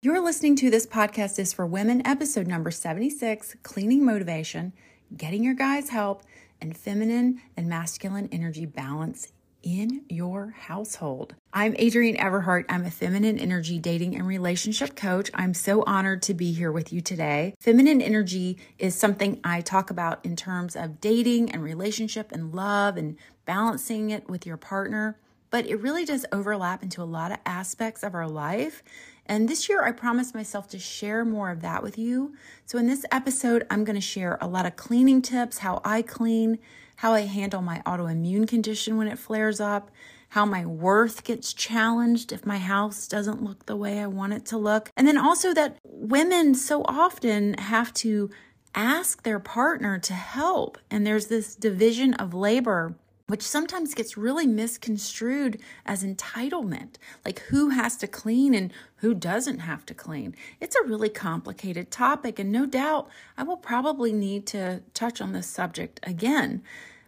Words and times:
You're 0.00 0.20
listening 0.20 0.54
to 0.56 0.70
this 0.70 0.86
podcast 0.86 1.40
is 1.40 1.52
for 1.52 1.66
women, 1.66 2.06
episode 2.06 2.46
number 2.46 2.70
76 2.70 3.56
Cleaning 3.64 4.04
Motivation, 4.04 4.72
Getting 5.16 5.42
Your 5.42 5.54
Guys 5.54 5.88
Help, 5.88 6.22
and 6.60 6.76
Feminine 6.76 7.42
and 7.56 7.68
Masculine 7.68 8.28
Energy 8.30 8.64
Balance 8.64 9.32
in 9.64 10.04
your 10.08 10.54
household. 10.56 11.34
I'm 11.52 11.74
Adrienne 11.74 12.16
Everheart. 12.16 12.66
I'm 12.68 12.84
a 12.84 12.92
feminine 12.92 13.40
energy 13.40 13.80
dating 13.80 14.14
and 14.14 14.24
relationship 14.24 14.94
coach. 14.94 15.32
I'm 15.34 15.52
so 15.52 15.82
honored 15.84 16.22
to 16.22 16.34
be 16.34 16.52
here 16.52 16.70
with 16.70 16.92
you 16.92 17.00
today. 17.00 17.54
Feminine 17.58 18.00
energy 18.00 18.56
is 18.78 18.94
something 18.94 19.40
I 19.42 19.62
talk 19.62 19.90
about 19.90 20.24
in 20.24 20.36
terms 20.36 20.76
of 20.76 21.00
dating 21.00 21.50
and 21.50 21.60
relationship 21.60 22.30
and 22.30 22.54
love 22.54 22.96
and 22.96 23.16
balancing 23.46 24.10
it 24.10 24.30
with 24.30 24.46
your 24.46 24.58
partner, 24.58 25.18
but 25.50 25.66
it 25.66 25.80
really 25.80 26.04
does 26.04 26.24
overlap 26.30 26.84
into 26.84 27.02
a 27.02 27.04
lot 27.04 27.32
of 27.32 27.38
aspects 27.44 28.04
of 28.04 28.14
our 28.14 28.28
life. 28.28 28.84
And 29.28 29.48
this 29.48 29.68
year, 29.68 29.84
I 29.84 29.92
promised 29.92 30.34
myself 30.34 30.68
to 30.70 30.78
share 30.78 31.24
more 31.24 31.50
of 31.50 31.60
that 31.60 31.82
with 31.82 31.98
you. 31.98 32.34
So, 32.66 32.78
in 32.78 32.86
this 32.86 33.04
episode, 33.12 33.66
I'm 33.70 33.84
going 33.84 33.94
to 33.94 34.00
share 34.00 34.38
a 34.40 34.48
lot 34.48 34.66
of 34.66 34.76
cleaning 34.76 35.20
tips, 35.20 35.58
how 35.58 35.80
I 35.84 36.02
clean, 36.02 36.58
how 36.96 37.12
I 37.12 37.22
handle 37.22 37.60
my 37.60 37.82
autoimmune 37.84 38.48
condition 38.48 38.96
when 38.96 39.06
it 39.06 39.18
flares 39.18 39.60
up, 39.60 39.90
how 40.30 40.44
my 40.44 40.64
worth 40.66 41.24
gets 41.24 41.52
challenged 41.52 42.32
if 42.32 42.44
my 42.44 42.58
house 42.58 43.06
doesn't 43.06 43.42
look 43.42 43.66
the 43.66 43.76
way 43.76 44.00
I 44.00 44.06
want 44.06 44.32
it 44.32 44.44
to 44.46 44.58
look. 44.58 44.90
And 44.96 45.06
then 45.06 45.18
also 45.18 45.54
that 45.54 45.76
women 45.84 46.54
so 46.54 46.82
often 46.86 47.54
have 47.54 47.94
to 47.94 48.30
ask 48.74 49.22
their 49.22 49.38
partner 49.38 49.98
to 49.98 50.12
help. 50.12 50.78
And 50.90 51.06
there's 51.06 51.26
this 51.26 51.54
division 51.54 52.14
of 52.14 52.34
labor 52.34 52.94
which 53.28 53.42
sometimes 53.42 53.94
gets 53.94 54.16
really 54.16 54.46
misconstrued 54.46 55.60
as 55.86 56.02
entitlement, 56.02 56.96
like 57.24 57.38
who 57.50 57.68
has 57.68 57.96
to 57.98 58.06
clean 58.06 58.54
and 58.54 58.72
who 58.96 59.14
doesn't 59.14 59.60
have 59.60 59.86
to 59.86 59.94
clean. 59.94 60.34
It's 60.60 60.74
a 60.76 60.86
really 60.86 61.10
complicated 61.10 61.90
topic, 61.90 62.38
and 62.38 62.50
no 62.50 62.66
doubt 62.66 63.08
I 63.36 63.44
will 63.44 63.56
probably 63.56 64.12
need 64.12 64.46
to 64.48 64.82
touch 64.94 65.20
on 65.20 65.32
this 65.32 65.46
subject 65.46 66.00
again. 66.02 66.62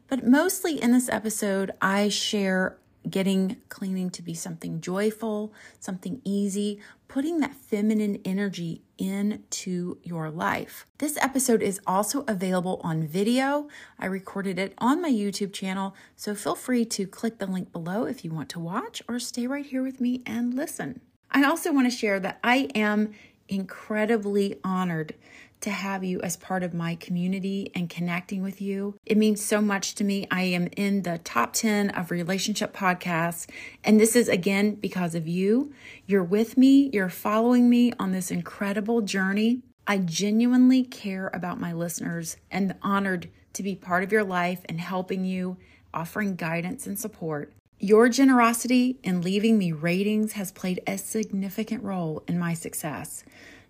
But 0.08 0.26
mostly 0.26 0.80
in 0.80 0.92
this 0.92 1.08
episode, 1.08 1.72
I 1.80 2.08
share 2.08 2.76
getting 3.08 3.56
cleaning 3.68 4.10
to 4.10 4.22
be 4.22 4.34
something 4.34 4.80
joyful, 4.80 5.52
something 5.78 6.20
easy, 6.24 6.80
putting 7.08 7.40
that 7.40 7.54
feminine 7.54 8.20
energy 8.24 8.82
into 8.98 9.98
your 10.02 10.30
life. 10.30 10.86
This 10.98 11.16
episode 11.20 11.62
is 11.62 11.80
also 11.86 12.24
available 12.28 12.80
on 12.84 13.06
video. 13.06 13.68
I 13.98 14.06
recorded 14.06 14.58
it 14.58 14.74
on 14.78 15.00
my 15.00 15.10
YouTube 15.10 15.52
channel, 15.52 15.94
so 16.14 16.34
feel 16.34 16.54
free 16.54 16.84
to 16.86 17.06
click 17.06 17.38
the 17.38 17.46
link 17.46 17.72
below 17.72 18.04
if 18.04 18.24
you 18.24 18.30
want 18.30 18.48
to 18.50 18.60
watch 18.60 19.02
or 19.08 19.18
stay 19.18 19.46
right 19.46 19.66
here 19.66 19.82
with 19.82 20.00
me 20.00 20.22
and 20.26 20.54
listen. 20.54 21.00
I 21.30 21.44
also 21.44 21.72
want 21.72 21.90
to 21.90 21.96
share 21.96 22.20
that 22.20 22.38
I 22.44 22.68
am 22.74 23.12
incredibly 23.48 24.60
honored 24.62 25.14
to 25.60 25.70
have 25.70 26.02
you 26.02 26.20
as 26.22 26.36
part 26.36 26.62
of 26.62 26.72
my 26.72 26.94
community 26.94 27.70
and 27.74 27.90
connecting 27.90 28.42
with 28.42 28.60
you. 28.60 28.96
It 29.04 29.16
means 29.16 29.44
so 29.44 29.60
much 29.60 29.94
to 29.96 30.04
me. 30.04 30.26
I 30.30 30.42
am 30.42 30.68
in 30.76 31.02
the 31.02 31.18
top 31.18 31.52
10 31.52 31.90
of 31.90 32.10
relationship 32.10 32.74
podcasts, 32.74 33.48
and 33.84 34.00
this 34.00 34.16
is 34.16 34.28
again 34.28 34.74
because 34.74 35.14
of 35.14 35.28
you. 35.28 35.72
You're 36.06 36.24
with 36.24 36.56
me, 36.56 36.90
you're 36.92 37.08
following 37.08 37.68
me 37.68 37.92
on 37.98 38.12
this 38.12 38.30
incredible 38.30 39.02
journey. 39.02 39.62
I 39.86 39.98
genuinely 39.98 40.84
care 40.84 41.30
about 41.34 41.60
my 41.60 41.72
listeners 41.72 42.36
and 42.50 42.74
honored 42.82 43.28
to 43.54 43.62
be 43.62 43.74
part 43.74 44.04
of 44.04 44.12
your 44.12 44.24
life 44.24 44.60
and 44.68 44.80
helping 44.80 45.24
you, 45.24 45.56
offering 45.92 46.36
guidance 46.36 46.86
and 46.86 46.98
support. 46.98 47.52
Your 47.82 48.08
generosity 48.08 48.98
in 49.02 49.22
leaving 49.22 49.56
me 49.58 49.72
ratings 49.72 50.32
has 50.32 50.52
played 50.52 50.82
a 50.86 50.98
significant 50.98 51.82
role 51.82 52.22
in 52.28 52.38
my 52.38 52.54
success. 52.54 53.24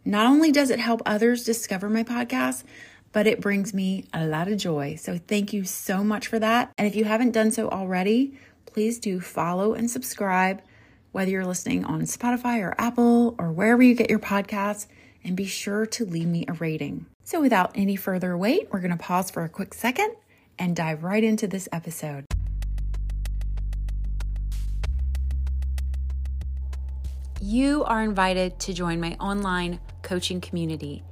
Not 0.04 0.26
only 0.26 0.50
does 0.50 0.70
it 0.70 0.78
help 0.78 1.02
others 1.04 1.44
discover 1.44 1.90
my 1.90 2.02
podcast, 2.02 2.64
but 3.12 3.26
it 3.26 3.40
brings 3.40 3.74
me 3.74 4.04
a 4.14 4.26
lot 4.26 4.48
of 4.48 4.56
joy. 4.56 4.96
So 4.96 5.18
thank 5.18 5.52
you 5.52 5.64
so 5.64 6.02
much 6.02 6.26
for 6.26 6.38
that. 6.38 6.72
And 6.78 6.86
if 6.86 6.96
you 6.96 7.04
haven't 7.04 7.32
done 7.32 7.50
so 7.50 7.68
already, 7.68 8.38
please 8.66 8.98
do 8.98 9.20
follow 9.20 9.74
and 9.74 9.90
subscribe, 9.90 10.62
whether 11.12 11.30
you're 11.30 11.44
listening 11.44 11.84
on 11.84 12.02
Spotify 12.02 12.60
or 12.60 12.74
Apple 12.78 13.34
or 13.38 13.52
wherever 13.52 13.82
you 13.82 13.94
get 13.94 14.08
your 14.08 14.20
podcasts, 14.20 14.86
and 15.22 15.36
be 15.36 15.44
sure 15.44 15.84
to 15.84 16.06
leave 16.06 16.28
me 16.28 16.46
a 16.48 16.54
rating. 16.54 17.04
So 17.24 17.40
without 17.40 17.72
any 17.74 17.96
further 17.96 18.38
wait, 18.38 18.68
we're 18.72 18.80
going 18.80 18.90
to 18.92 18.96
pause 18.96 19.30
for 19.30 19.44
a 19.44 19.48
quick 19.48 19.74
second 19.74 20.14
and 20.58 20.74
dive 20.74 21.04
right 21.04 21.22
into 21.22 21.46
this 21.46 21.68
episode. 21.72 22.24
You 27.42 27.84
are 27.84 28.02
invited 28.02 28.58
to 28.60 28.72
join 28.72 29.00
my 29.00 29.16
online 29.20 29.80
coaching 30.10 30.40
community. 30.40 31.04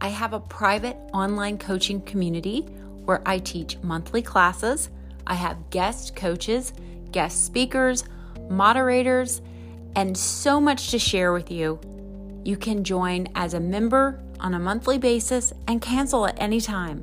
I 0.00 0.06
have 0.06 0.32
a 0.32 0.38
private 0.38 0.96
online 1.12 1.58
coaching 1.58 2.00
community 2.02 2.60
where 3.04 3.20
I 3.26 3.40
teach 3.40 3.76
monthly 3.82 4.22
classes. 4.22 4.88
I 5.26 5.34
have 5.34 5.70
guest 5.70 6.14
coaches, 6.14 6.72
guest 7.10 7.44
speakers, 7.44 8.04
moderators, 8.48 9.42
and 9.96 10.16
so 10.16 10.60
much 10.60 10.92
to 10.92 10.98
share 11.00 11.32
with 11.32 11.50
you. 11.50 11.80
You 12.44 12.56
can 12.56 12.84
join 12.84 13.26
as 13.34 13.54
a 13.54 13.58
member 13.58 14.22
on 14.38 14.54
a 14.54 14.60
monthly 14.60 14.98
basis 14.98 15.52
and 15.66 15.82
cancel 15.82 16.24
at 16.24 16.40
any 16.40 16.60
time. 16.60 17.02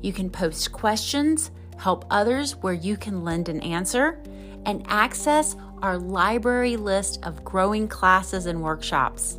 You 0.00 0.12
can 0.12 0.30
post 0.30 0.70
questions, 0.70 1.50
help 1.76 2.04
others 2.08 2.54
where 2.54 2.72
you 2.72 2.96
can 2.96 3.24
lend 3.24 3.48
an 3.48 3.62
answer, 3.62 4.22
and 4.64 4.86
access 4.86 5.56
our 5.82 5.98
library 5.98 6.76
list 6.76 7.18
of 7.24 7.44
growing 7.44 7.88
classes 7.88 8.46
and 8.46 8.62
workshops. 8.62 9.38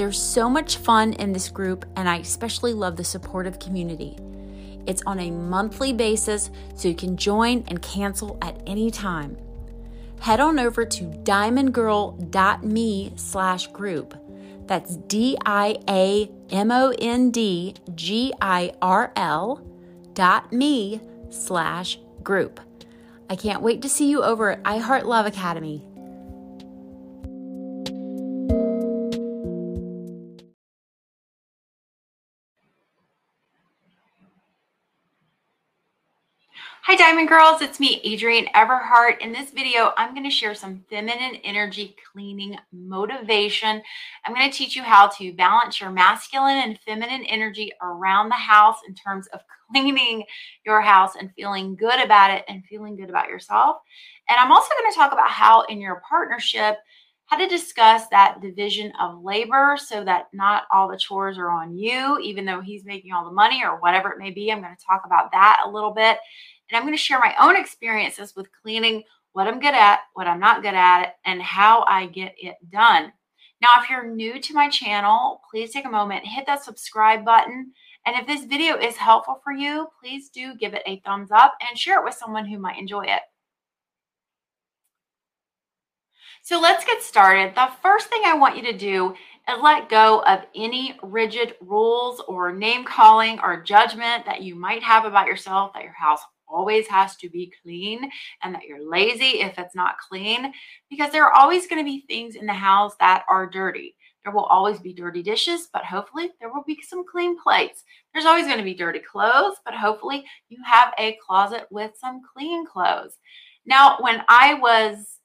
There's 0.00 0.18
so 0.18 0.48
much 0.48 0.78
fun 0.78 1.12
in 1.12 1.34
this 1.34 1.50
group, 1.50 1.84
and 1.94 2.08
I 2.08 2.20
especially 2.20 2.72
love 2.72 2.96
the 2.96 3.04
supportive 3.04 3.58
community. 3.58 4.16
It's 4.86 5.02
on 5.04 5.20
a 5.20 5.30
monthly 5.30 5.92
basis, 5.92 6.50
so 6.74 6.88
you 6.88 6.94
can 6.94 7.18
join 7.18 7.64
and 7.68 7.82
cancel 7.82 8.38
at 8.40 8.62
any 8.66 8.90
time. 8.90 9.36
Head 10.20 10.40
on 10.40 10.58
over 10.58 10.86
to 10.86 11.04
diamondgirl.me 11.04 13.12
slash 13.16 13.66
group. 13.66 14.14
That's 14.66 14.96
D 14.96 15.36
I 15.44 15.76
A 15.86 16.30
M 16.48 16.70
O 16.70 16.94
N 16.98 17.30
D 17.30 17.74
G 17.94 18.32
I 18.40 18.72
R 18.80 19.12
L 19.16 19.62
dot 20.14 20.50
me 20.50 21.02
slash 21.28 21.98
group. 22.22 22.58
I 23.28 23.36
can't 23.36 23.60
wait 23.60 23.82
to 23.82 23.88
see 23.90 24.08
you 24.08 24.22
over 24.22 24.52
at 24.52 24.62
iHeart 24.62 25.04
Love 25.04 25.26
Academy. 25.26 25.86
Diamond 37.00 37.30
Girls, 37.30 37.62
it's 37.62 37.80
me 37.80 37.98
Adrienne 38.04 38.48
Everheart. 38.54 39.20
In 39.22 39.32
this 39.32 39.52
video, 39.52 39.94
I'm 39.96 40.12
going 40.12 40.28
to 40.28 40.30
share 40.30 40.54
some 40.54 40.84
feminine 40.90 41.36
energy 41.44 41.96
cleaning 42.12 42.58
motivation. 42.74 43.80
I'm 44.26 44.34
going 44.34 44.50
to 44.50 44.54
teach 44.54 44.76
you 44.76 44.82
how 44.82 45.08
to 45.16 45.32
balance 45.32 45.80
your 45.80 45.88
masculine 45.88 46.58
and 46.58 46.78
feminine 46.80 47.24
energy 47.24 47.72
around 47.80 48.28
the 48.28 48.34
house 48.34 48.76
in 48.86 48.94
terms 48.94 49.28
of 49.28 49.40
cleaning 49.72 50.24
your 50.66 50.82
house 50.82 51.12
and 51.18 51.32
feeling 51.34 51.74
good 51.74 52.04
about 52.04 52.32
it 52.32 52.44
and 52.48 52.66
feeling 52.66 52.96
good 52.96 53.08
about 53.08 53.30
yourself. 53.30 53.78
And 54.28 54.38
I'm 54.38 54.52
also 54.52 54.68
going 54.78 54.92
to 54.92 54.98
talk 54.98 55.12
about 55.12 55.30
how 55.30 55.62
in 55.62 55.80
your 55.80 56.02
partnership 56.06 56.76
how 57.30 57.38
to 57.38 57.46
discuss 57.46 58.08
that 58.08 58.40
division 58.42 58.92
of 59.00 59.22
labor 59.22 59.76
so 59.78 60.02
that 60.04 60.26
not 60.32 60.64
all 60.72 60.88
the 60.88 60.98
chores 60.98 61.38
are 61.38 61.48
on 61.48 61.78
you, 61.78 62.18
even 62.18 62.44
though 62.44 62.60
he's 62.60 62.84
making 62.84 63.12
all 63.12 63.24
the 63.24 63.30
money 63.30 63.62
or 63.64 63.80
whatever 63.80 64.10
it 64.10 64.18
may 64.18 64.32
be. 64.32 64.50
I'm 64.50 64.60
going 64.60 64.74
to 64.74 64.84
talk 64.84 65.02
about 65.06 65.30
that 65.30 65.62
a 65.64 65.70
little 65.70 65.92
bit. 65.92 66.18
And 66.70 66.76
I'm 66.76 66.84
going 66.84 66.94
to 66.94 66.98
share 66.98 67.18
my 67.18 67.34
own 67.40 67.56
experiences 67.56 68.34
with 68.36 68.46
cleaning, 68.62 69.02
what 69.32 69.48
I'm 69.48 69.60
good 69.60 69.74
at, 69.74 70.00
what 70.14 70.26
I'm 70.26 70.40
not 70.40 70.62
good 70.62 70.74
at, 70.74 71.16
and 71.24 71.42
how 71.42 71.84
I 71.88 72.06
get 72.06 72.34
it 72.38 72.56
done. 72.70 73.12
Now, 73.60 73.70
if 73.78 73.90
you're 73.90 74.06
new 74.06 74.40
to 74.40 74.54
my 74.54 74.68
channel, 74.68 75.42
please 75.50 75.72
take 75.72 75.84
a 75.84 75.90
moment, 75.90 76.26
hit 76.26 76.46
that 76.46 76.64
subscribe 76.64 77.24
button. 77.24 77.72
And 78.06 78.16
if 78.16 78.26
this 78.26 78.46
video 78.46 78.78
is 78.78 78.96
helpful 78.96 79.40
for 79.44 79.52
you, 79.52 79.88
please 80.00 80.30
do 80.30 80.54
give 80.54 80.72
it 80.72 80.82
a 80.86 81.00
thumbs 81.04 81.30
up 81.30 81.54
and 81.68 81.78
share 81.78 82.00
it 82.00 82.04
with 82.04 82.14
someone 82.14 82.46
who 82.46 82.58
might 82.58 82.78
enjoy 82.78 83.04
it. 83.04 83.20
So 86.42 86.58
let's 86.58 86.86
get 86.86 87.02
started. 87.02 87.54
The 87.54 87.70
first 87.82 88.08
thing 88.08 88.22
I 88.24 88.34
want 88.34 88.56
you 88.56 88.62
to 88.62 88.76
do 88.76 89.14
is 89.46 89.62
let 89.62 89.90
go 89.90 90.22
of 90.22 90.46
any 90.54 90.98
rigid 91.02 91.54
rules 91.60 92.20
or 92.26 92.52
name 92.52 92.84
calling 92.84 93.38
or 93.40 93.62
judgment 93.62 94.24
that 94.24 94.42
you 94.42 94.54
might 94.54 94.82
have 94.82 95.04
about 95.04 95.26
yourself 95.26 95.74
that 95.74 95.82
your 95.82 95.92
house 95.92 96.22
always 96.52 96.86
has 96.88 97.16
to 97.16 97.28
be 97.30 97.52
clean 97.62 98.10
and 98.42 98.54
that 98.54 98.64
you're 98.64 98.88
lazy 98.88 99.40
if 99.40 99.58
it's 99.58 99.74
not 99.74 99.98
clean 99.98 100.52
because 100.88 101.12
there 101.12 101.24
are 101.24 101.32
always 101.32 101.66
going 101.66 101.80
to 101.80 101.90
be 101.90 102.04
things 102.08 102.34
in 102.34 102.46
the 102.46 102.52
house 102.52 102.94
that 103.00 103.24
are 103.28 103.46
dirty. 103.48 103.96
There 104.24 104.34
will 104.34 104.44
always 104.44 104.78
be 104.80 104.92
dirty 104.92 105.22
dishes, 105.22 105.68
but 105.72 105.84
hopefully 105.84 106.30
there 106.40 106.52
will 106.52 106.64
be 106.66 106.78
some 106.86 107.04
clean 107.10 107.40
plates. 107.42 107.84
There's 108.12 108.26
always 108.26 108.44
going 108.46 108.58
to 108.58 108.64
be 108.64 108.74
dirty 108.74 108.98
clothes, 108.98 109.56
but 109.64 109.74
hopefully 109.74 110.24
you 110.50 110.58
have 110.64 110.92
a 110.98 111.16
closet 111.26 111.66
with 111.70 111.92
some 111.98 112.20
clean 112.34 112.66
clothes. 112.66 113.16
Now, 113.64 113.96
when 114.00 114.22
I 114.28 114.54
was 114.54 115.18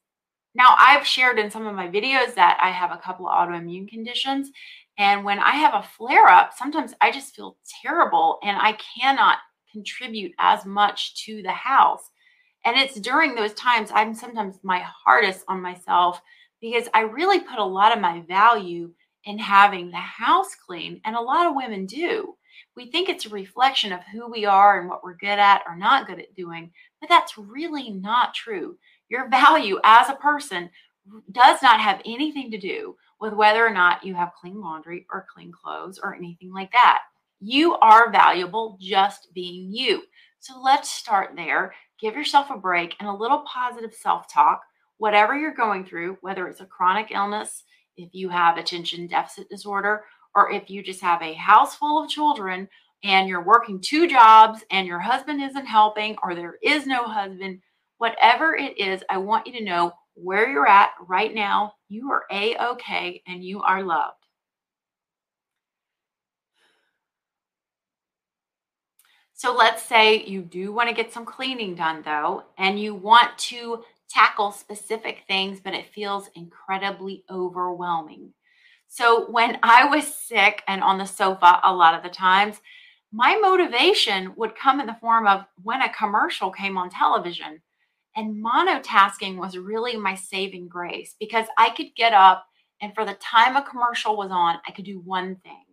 Now, 0.56 0.76
I've 0.80 1.06
shared 1.06 1.38
in 1.38 1.52
some 1.52 1.68
of 1.68 1.76
my 1.76 1.88
videos 1.90 2.34
that 2.36 2.58
I 2.62 2.70
have 2.72 2.92
a 2.92 2.98
couple 2.98 3.28
of 3.28 3.36
autoimmune 3.36 3.90
conditions. 3.90 4.52
And 4.98 5.26
when 5.26 5.40
I 5.40 5.52
have 5.52 5.74
a 5.74 5.88
flare 5.98 6.28
up, 6.28 6.54
sometimes 6.58 6.94
I 7.02 7.12
just 7.12 7.36
feel 7.36 7.58
terrible 7.84 8.40
and 8.42 8.58
I 8.58 8.78
cannot 9.00 9.40
contribute 9.76 10.34
as 10.40 10.66
much 10.66 11.26
to 11.26 11.42
the 11.44 11.52
house. 11.52 12.10
And 12.64 12.78
it's 12.78 13.00
during 13.00 13.36
those 13.36 13.54
times 13.54 13.92
I'm 13.94 14.16
sometimes 14.16 14.58
my 14.64 14.80
hardest 14.80 15.44
on 15.50 15.62
myself 15.62 16.22
because 16.62 16.88
I 16.94 17.02
really 17.02 17.42
put 17.42 17.60
a 17.60 17.64
lot 17.64 17.94
of 17.94 18.02
my 18.02 18.22
value 18.22 18.92
in 19.26 19.38
having 19.38 19.92
the 19.92 19.98
house 19.98 20.56
clean. 20.66 21.02
And 21.04 21.16
a 21.16 21.22
lot 21.22 21.46
of 21.46 21.56
women 21.56 21.86
do. 21.86 22.36
We 22.78 22.90
think 22.90 23.10
it's 23.10 23.26
a 23.26 23.30
reflection 23.30 23.92
of 23.92 24.00
who 24.12 24.32
we 24.32 24.46
are 24.46 24.80
and 24.80 24.90
what 24.90 25.04
we're 25.04 25.18
good 25.18 25.40
at 25.40 25.64
or 25.68 25.76
not 25.76 26.08
good 26.08 26.20
at 26.20 26.36
doing, 26.36 26.72
but 27.02 27.10
that's 27.10 27.38
really 27.38 27.90
not 27.90 28.34
true. 28.34 28.78
Your 29.10 29.30
value 29.30 29.78
as 29.84 30.10
a 30.10 30.16
person 30.16 30.70
does 31.32 31.62
not 31.62 31.82
have 31.82 32.02
anything 32.06 32.50
to 32.52 32.58
do 32.58 32.96
with 33.20 33.34
whether 33.34 33.66
or 33.66 33.72
not 33.72 34.06
you 34.06 34.16
have 34.16 34.34
clean 34.40 34.62
laundry 34.62 35.06
or 35.12 35.28
clean 35.34 35.52
clothes 35.52 36.00
or 36.02 36.16
anything 36.16 36.54
like 36.54 36.72
that. 36.72 37.00
You 37.40 37.76
are 37.76 38.12
valuable 38.12 38.78
just 38.80 39.28
being 39.34 39.72
you. 39.72 40.04
So 40.40 40.60
let's 40.62 40.90
start 40.90 41.32
there. 41.36 41.74
Give 42.00 42.16
yourself 42.16 42.50
a 42.50 42.58
break 42.58 42.96
and 43.00 43.10
a 43.10 43.14
little 43.14 43.44
positive 43.52 43.94
self 43.94 44.32
talk, 44.32 44.62
whatever 44.98 45.38
you're 45.38 45.54
going 45.54 45.86
through, 45.86 46.18
whether 46.22 46.48
it's 46.48 46.62
a 46.62 46.66
chronic 46.66 47.12
illness, 47.12 47.64
if 47.98 48.10
you 48.14 48.30
have 48.30 48.58
attention 48.58 49.08
deficit 49.08 49.50
disorder, 49.50 50.04
or 50.36 50.52
if 50.52 50.70
you 50.70 50.84
just 50.84 51.02
have 51.02 51.22
a 51.22 51.34
house 51.34 51.76
full 51.76 52.04
of 52.04 52.10
children 52.10 52.68
and 53.04 53.28
you're 53.28 53.44
working 53.44 53.80
two 53.80 54.08
jobs 54.08 54.64
and 54.72 54.88
your 54.88 55.00
husband 55.00 55.42
isn't 55.42 55.66
helping 55.66 56.16
or 56.24 56.36
there 56.36 56.56
is 56.62 56.86
no 56.86 57.04
husband, 57.06 57.62
whatever 57.98 58.56
it 58.56 58.78
is, 58.78 59.04
I 59.10 59.18
want 59.18 59.48
you 59.48 59.54
to 59.54 59.64
know 59.64 59.94
where 60.16 60.50
you're 60.50 60.68
at 60.68 60.92
right 61.08 61.34
now. 61.34 61.74
You 61.90 62.12
are 62.12 62.26
a 62.32 62.58
okay 62.72 63.22
and 63.28 63.44
you 63.44 63.62
are 63.62 63.84
loved. 63.84 64.25
So 69.38 69.54
let's 69.54 69.84
say 69.84 70.24
you 70.24 70.42
do 70.42 70.72
want 70.72 70.88
to 70.88 70.96
get 70.96 71.12
some 71.12 71.26
cleaning 71.26 71.76
done 71.76 72.02
though, 72.06 72.44
and 72.58 72.80
you 72.80 72.96
want 72.96 73.38
to 73.38 73.84
tackle 74.10 74.54
specific 74.54 75.24
things, 75.28 75.60
but 75.60 75.74
it 75.74 75.94
feels 75.94 76.30
incredibly 76.36 77.26
overwhelming. 77.30 78.32
So 78.88 79.30
when 79.30 79.60
I 79.62 79.86
was 79.86 80.08
sick 80.08 80.64
and 80.70 80.82
on 80.82 80.98
the 80.98 81.06
sofa 81.06 81.60
a 81.66 81.74
lot 81.74 81.96
of 81.96 82.02
the 82.02 82.10
times, 82.10 82.62
my 83.12 83.36
motivation 83.36 84.34
would 84.38 84.56
come 84.56 84.80
in 84.80 84.88
the 84.88 84.98
form 85.02 85.28
of 85.28 85.44
when 85.62 85.82
a 85.82 85.94
commercial 85.94 86.50
came 86.50 86.78
on 86.78 86.90
television. 86.90 87.62
And 88.16 88.42
monotasking 88.42 89.36
was 89.36 89.58
really 89.58 89.98
my 89.98 90.16
saving 90.16 90.70
grace 90.70 91.14
because 91.20 91.48
I 91.58 91.72
could 91.72 91.94
get 91.98 92.14
up 92.14 92.46
and 92.82 92.96
for 92.96 93.04
the 93.04 93.16
time 93.16 93.58
a 93.58 93.70
commercial 93.70 94.16
was 94.16 94.32
on, 94.32 94.60
I 94.66 94.72
could 94.72 94.86
do 94.86 95.02
one 95.04 95.36
thing. 95.44 95.65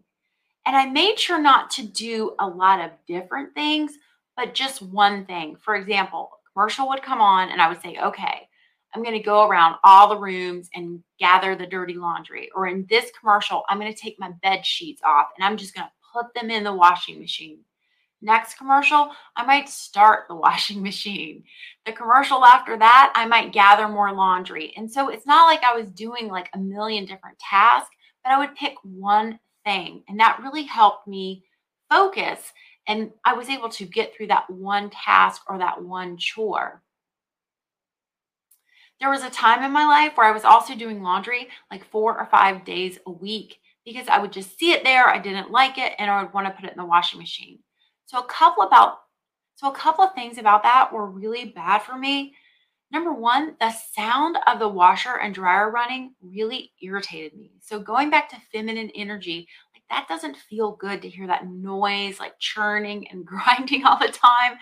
And 0.66 0.76
I 0.76 0.86
made 0.86 1.18
sure 1.18 1.40
not 1.40 1.70
to 1.72 1.82
do 1.82 2.34
a 2.38 2.46
lot 2.46 2.80
of 2.80 2.90
different 3.06 3.54
things, 3.54 3.92
but 4.36 4.54
just 4.54 4.82
one 4.82 5.24
thing. 5.26 5.56
For 5.56 5.74
example, 5.74 6.30
commercial 6.52 6.88
would 6.88 7.02
come 7.02 7.20
on 7.20 7.50
and 7.50 7.60
I 7.60 7.68
would 7.68 7.82
say, 7.82 7.98
okay, 8.02 8.48
I'm 8.94 9.02
going 9.02 9.16
to 9.16 9.24
go 9.24 9.46
around 9.46 9.76
all 9.84 10.08
the 10.08 10.18
rooms 10.18 10.68
and 10.74 11.02
gather 11.18 11.56
the 11.56 11.66
dirty 11.66 11.94
laundry. 11.94 12.50
Or 12.54 12.66
in 12.66 12.86
this 12.88 13.10
commercial, 13.18 13.64
I'm 13.68 13.78
going 13.80 13.92
to 13.92 13.98
take 13.98 14.20
my 14.20 14.30
bed 14.42 14.64
sheets 14.64 15.02
off 15.04 15.28
and 15.36 15.44
I'm 15.44 15.56
just 15.56 15.74
going 15.74 15.86
to 15.86 15.92
put 16.12 16.32
them 16.34 16.50
in 16.50 16.64
the 16.64 16.72
washing 16.72 17.18
machine. 17.18 17.60
Next 18.20 18.56
commercial, 18.56 19.10
I 19.34 19.44
might 19.44 19.68
start 19.68 20.26
the 20.28 20.34
washing 20.36 20.82
machine. 20.82 21.42
The 21.86 21.92
commercial 21.92 22.44
after 22.44 22.78
that, 22.78 23.12
I 23.16 23.26
might 23.26 23.52
gather 23.52 23.88
more 23.88 24.12
laundry. 24.12 24.72
And 24.76 24.90
so 24.90 25.08
it's 25.08 25.26
not 25.26 25.46
like 25.46 25.64
I 25.64 25.74
was 25.74 25.90
doing 25.90 26.28
like 26.28 26.48
a 26.54 26.58
million 26.58 27.04
different 27.04 27.38
tasks, 27.38 27.90
but 28.22 28.30
I 28.30 28.38
would 28.38 28.54
pick 28.54 28.74
one 28.84 29.40
thing. 29.64 30.02
And 30.08 30.20
that 30.20 30.40
really 30.42 30.64
helped 30.64 31.06
me 31.06 31.44
focus. 31.90 32.52
And 32.86 33.12
I 33.24 33.34
was 33.34 33.48
able 33.48 33.68
to 33.70 33.84
get 33.84 34.14
through 34.14 34.28
that 34.28 34.48
one 34.50 34.90
task 34.90 35.42
or 35.48 35.58
that 35.58 35.82
one 35.82 36.16
chore. 36.16 36.82
There 39.00 39.10
was 39.10 39.24
a 39.24 39.30
time 39.30 39.64
in 39.64 39.72
my 39.72 39.84
life 39.84 40.16
where 40.16 40.26
I 40.26 40.32
was 40.32 40.44
also 40.44 40.74
doing 40.74 41.02
laundry 41.02 41.48
like 41.70 41.84
four 41.90 42.18
or 42.18 42.26
five 42.26 42.64
days 42.64 42.98
a 43.06 43.10
week 43.10 43.58
because 43.84 44.06
I 44.08 44.18
would 44.18 44.32
just 44.32 44.58
see 44.58 44.72
it 44.72 44.84
there. 44.84 45.08
I 45.08 45.18
didn't 45.18 45.50
like 45.50 45.76
it 45.76 45.92
and 45.98 46.10
I 46.10 46.22
would 46.22 46.32
want 46.32 46.46
to 46.46 46.52
put 46.52 46.66
it 46.66 46.72
in 46.72 46.78
the 46.78 46.84
washing 46.84 47.18
machine. 47.18 47.58
So 48.06 48.18
a 48.18 48.26
couple 48.26 48.62
about 48.62 48.98
so 49.56 49.70
a 49.70 49.74
couple 49.74 50.04
of 50.04 50.14
things 50.14 50.38
about 50.38 50.62
that 50.62 50.92
were 50.92 51.06
really 51.06 51.46
bad 51.46 51.80
for 51.82 51.96
me. 51.96 52.34
Number 52.92 53.12
one, 53.14 53.56
the 53.58 53.70
sound 53.70 54.36
of 54.46 54.58
the 54.58 54.68
washer 54.68 55.16
and 55.16 55.34
dryer 55.34 55.70
running 55.70 56.14
really 56.20 56.72
irritated 56.82 57.38
me. 57.38 57.52
So 57.58 57.80
going 57.80 58.10
back 58.10 58.28
to 58.28 58.42
feminine 58.52 58.90
energy, 58.94 59.48
like 59.74 59.82
that 59.88 60.08
doesn't 60.08 60.36
feel 60.36 60.72
good 60.72 61.00
to 61.00 61.08
hear 61.08 61.26
that 61.26 61.48
noise, 61.48 62.20
like 62.20 62.38
churning 62.38 63.08
and 63.08 63.24
grinding 63.26 63.86
all 63.86 63.98
the 63.98 64.12
time. 64.12 64.58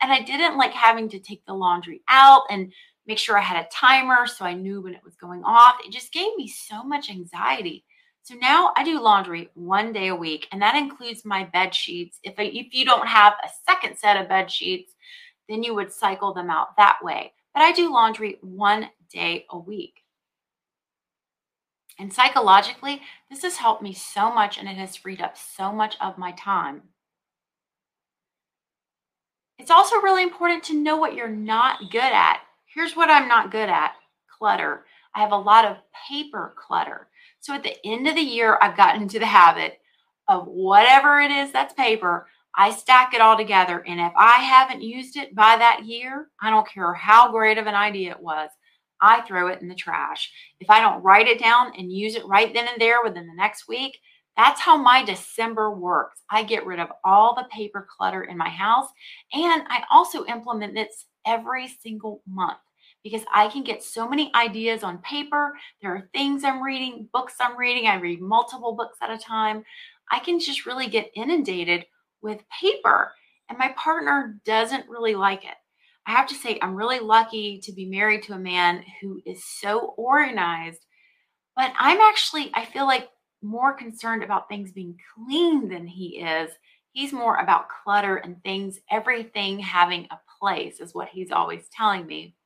And 0.00 0.12
I 0.12 0.20
didn't 0.20 0.58
like 0.58 0.72
having 0.72 1.08
to 1.08 1.18
take 1.18 1.44
the 1.44 1.54
laundry 1.54 2.02
out 2.08 2.42
and 2.50 2.72
make 3.04 3.18
sure 3.18 3.36
I 3.36 3.42
had 3.42 3.64
a 3.64 3.68
timer 3.68 4.28
so 4.28 4.44
I 4.44 4.54
knew 4.54 4.80
when 4.80 4.94
it 4.94 5.04
was 5.04 5.16
going 5.16 5.42
off. 5.42 5.74
It 5.84 5.90
just 5.90 6.12
gave 6.12 6.36
me 6.36 6.46
so 6.46 6.84
much 6.84 7.10
anxiety. 7.10 7.84
So 8.22 8.36
now 8.36 8.72
I 8.76 8.84
do 8.84 9.00
laundry 9.00 9.50
one 9.54 9.92
day 9.92 10.06
a 10.06 10.14
week, 10.14 10.46
and 10.52 10.62
that 10.62 10.76
includes 10.76 11.24
my 11.24 11.42
bed 11.46 11.74
sheets. 11.74 12.20
If, 12.22 12.34
I, 12.38 12.44
if 12.44 12.72
you 12.72 12.84
don't 12.84 13.08
have 13.08 13.32
a 13.44 13.50
second 13.68 13.98
set 13.98 14.16
of 14.16 14.28
bed 14.28 14.48
sheets, 14.48 14.94
then 15.48 15.64
you 15.64 15.74
would 15.74 15.92
cycle 15.92 16.32
them 16.32 16.48
out 16.48 16.76
that 16.76 16.98
way. 17.02 17.32
But 17.54 17.62
I 17.62 17.72
do 17.72 17.92
laundry 17.92 18.38
one 18.40 18.90
day 19.10 19.46
a 19.50 19.58
week. 19.58 20.02
And 21.98 22.12
psychologically, 22.12 23.02
this 23.30 23.42
has 23.42 23.56
helped 23.56 23.82
me 23.82 23.92
so 23.92 24.32
much 24.32 24.58
and 24.58 24.68
it 24.68 24.76
has 24.76 24.96
freed 24.96 25.20
up 25.20 25.36
so 25.36 25.72
much 25.72 25.96
of 26.00 26.18
my 26.18 26.32
time. 26.32 26.82
It's 29.58 29.70
also 29.70 29.96
really 29.96 30.22
important 30.22 30.64
to 30.64 30.82
know 30.82 30.96
what 30.96 31.14
you're 31.14 31.28
not 31.28 31.90
good 31.90 32.00
at. 32.00 32.40
Here's 32.74 32.96
what 32.96 33.10
I'm 33.10 33.28
not 33.28 33.52
good 33.52 33.68
at 33.68 33.92
clutter. 34.28 34.86
I 35.14 35.20
have 35.20 35.32
a 35.32 35.36
lot 35.36 35.64
of 35.64 35.76
paper 36.08 36.54
clutter. 36.56 37.06
So 37.38 37.54
at 37.54 37.62
the 37.62 37.76
end 37.86 38.08
of 38.08 38.16
the 38.16 38.20
year, 38.20 38.58
I've 38.60 38.76
gotten 38.76 39.02
into 39.02 39.18
the 39.18 39.26
habit 39.26 39.78
of 40.28 40.46
whatever 40.46 41.20
it 41.20 41.30
is 41.30 41.52
that's 41.52 41.74
paper, 41.74 42.26
I 42.56 42.70
stack 42.70 43.14
it 43.14 43.20
all 43.20 43.36
together. 43.36 43.82
And 43.86 44.00
if 44.00 44.12
I 44.16 44.38
haven't 44.38 44.82
used 44.82 45.16
it 45.16 45.34
by 45.34 45.56
that 45.56 45.84
year, 45.84 46.28
I 46.40 46.50
don't 46.50 46.68
care 46.68 46.92
how 46.92 47.30
great 47.30 47.58
of 47.58 47.66
an 47.66 47.74
idea 47.74 48.10
it 48.10 48.20
was, 48.20 48.50
I 49.00 49.22
throw 49.22 49.48
it 49.48 49.60
in 49.60 49.68
the 49.68 49.74
trash. 49.74 50.30
If 50.60 50.70
I 50.70 50.80
don't 50.80 51.02
write 51.02 51.26
it 51.26 51.40
down 51.40 51.72
and 51.76 51.92
use 51.92 52.14
it 52.14 52.26
right 52.26 52.52
then 52.54 52.68
and 52.68 52.80
there 52.80 53.02
within 53.02 53.26
the 53.26 53.34
next 53.34 53.66
week, 53.66 53.98
that's 54.36 54.60
how 54.60 54.76
my 54.76 55.04
December 55.04 55.70
works. 55.70 56.20
I 56.30 56.42
get 56.42 56.64
rid 56.64 56.78
of 56.78 56.88
all 57.04 57.34
the 57.34 57.48
paper 57.50 57.86
clutter 57.96 58.22
in 58.22 58.38
my 58.38 58.48
house. 58.48 58.88
And 59.32 59.64
I 59.68 59.82
also 59.90 60.24
implement 60.26 60.74
this 60.74 61.06
every 61.26 61.68
single 61.68 62.22
month 62.26 62.58
because 63.02 63.22
I 63.32 63.48
can 63.48 63.64
get 63.64 63.82
so 63.82 64.08
many 64.08 64.30
ideas 64.34 64.82
on 64.82 64.98
paper. 64.98 65.54
There 65.82 65.94
are 65.94 66.08
things 66.14 66.44
I'm 66.44 66.62
reading, 66.62 67.08
books 67.12 67.34
I'm 67.40 67.58
reading. 67.58 67.88
I 67.88 67.96
read 67.96 68.20
multiple 68.20 68.74
books 68.74 68.98
at 69.02 69.10
a 69.10 69.18
time. 69.18 69.64
I 70.10 70.20
can 70.20 70.38
just 70.38 70.66
really 70.66 70.86
get 70.86 71.10
inundated 71.14 71.84
with 72.22 72.42
paper, 72.60 73.12
and 73.48 73.58
my 73.58 73.74
partner 73.76 74.38
doesn't 74.44 74.88
really 74.88 75.14
like 75.14 75.44
it. 75.44 75.54
I 76.06 76.12
have 76.12 76.26
to 76.28 76.34
say, 76.34 76.58
I'm 76.60 76.74
really 76.74 76.98
lucky 76.98 77.60
to 77.60 77.72
be 77.72 77.86
married 77.86 78.22
to 78.24 78.34
a 78.34 78.38
man 78.38 78.84
who 79.00 79.20
is 79.24 79.44
so 79.44 79.94
organized, 79.96 80.84
but 81.54 81.72
I'm 81.78 82.00
actually, 82.00 82.50
I 82.54 82.64
feel 82.64 82.86
like, 82.86 83.08
more 83.42 83.72
concerned 83.72 84.22
about 84.22 84.48
things 84.48 84.70
being 84.70 84.96
clean 85.14 85.68
than 85.68 85.86
he 85.86 86.20
is. 86.20 86.50
He's 86.92 87.12
more 87.12 87.36
about 87.38 87.68
clutter 87.68 88.16
and 88.16 88.42
things, 88.42 88.78
everything 88.90 89.58
having 89.58 90.06
a 90.10 90.20
place, 90.40 90.78
is 90.78 90.94
what 90.94 91.08
he's 91.08 91.32
always 91.32 91.68
telling 91.76 92.06
me. 92.06 92.36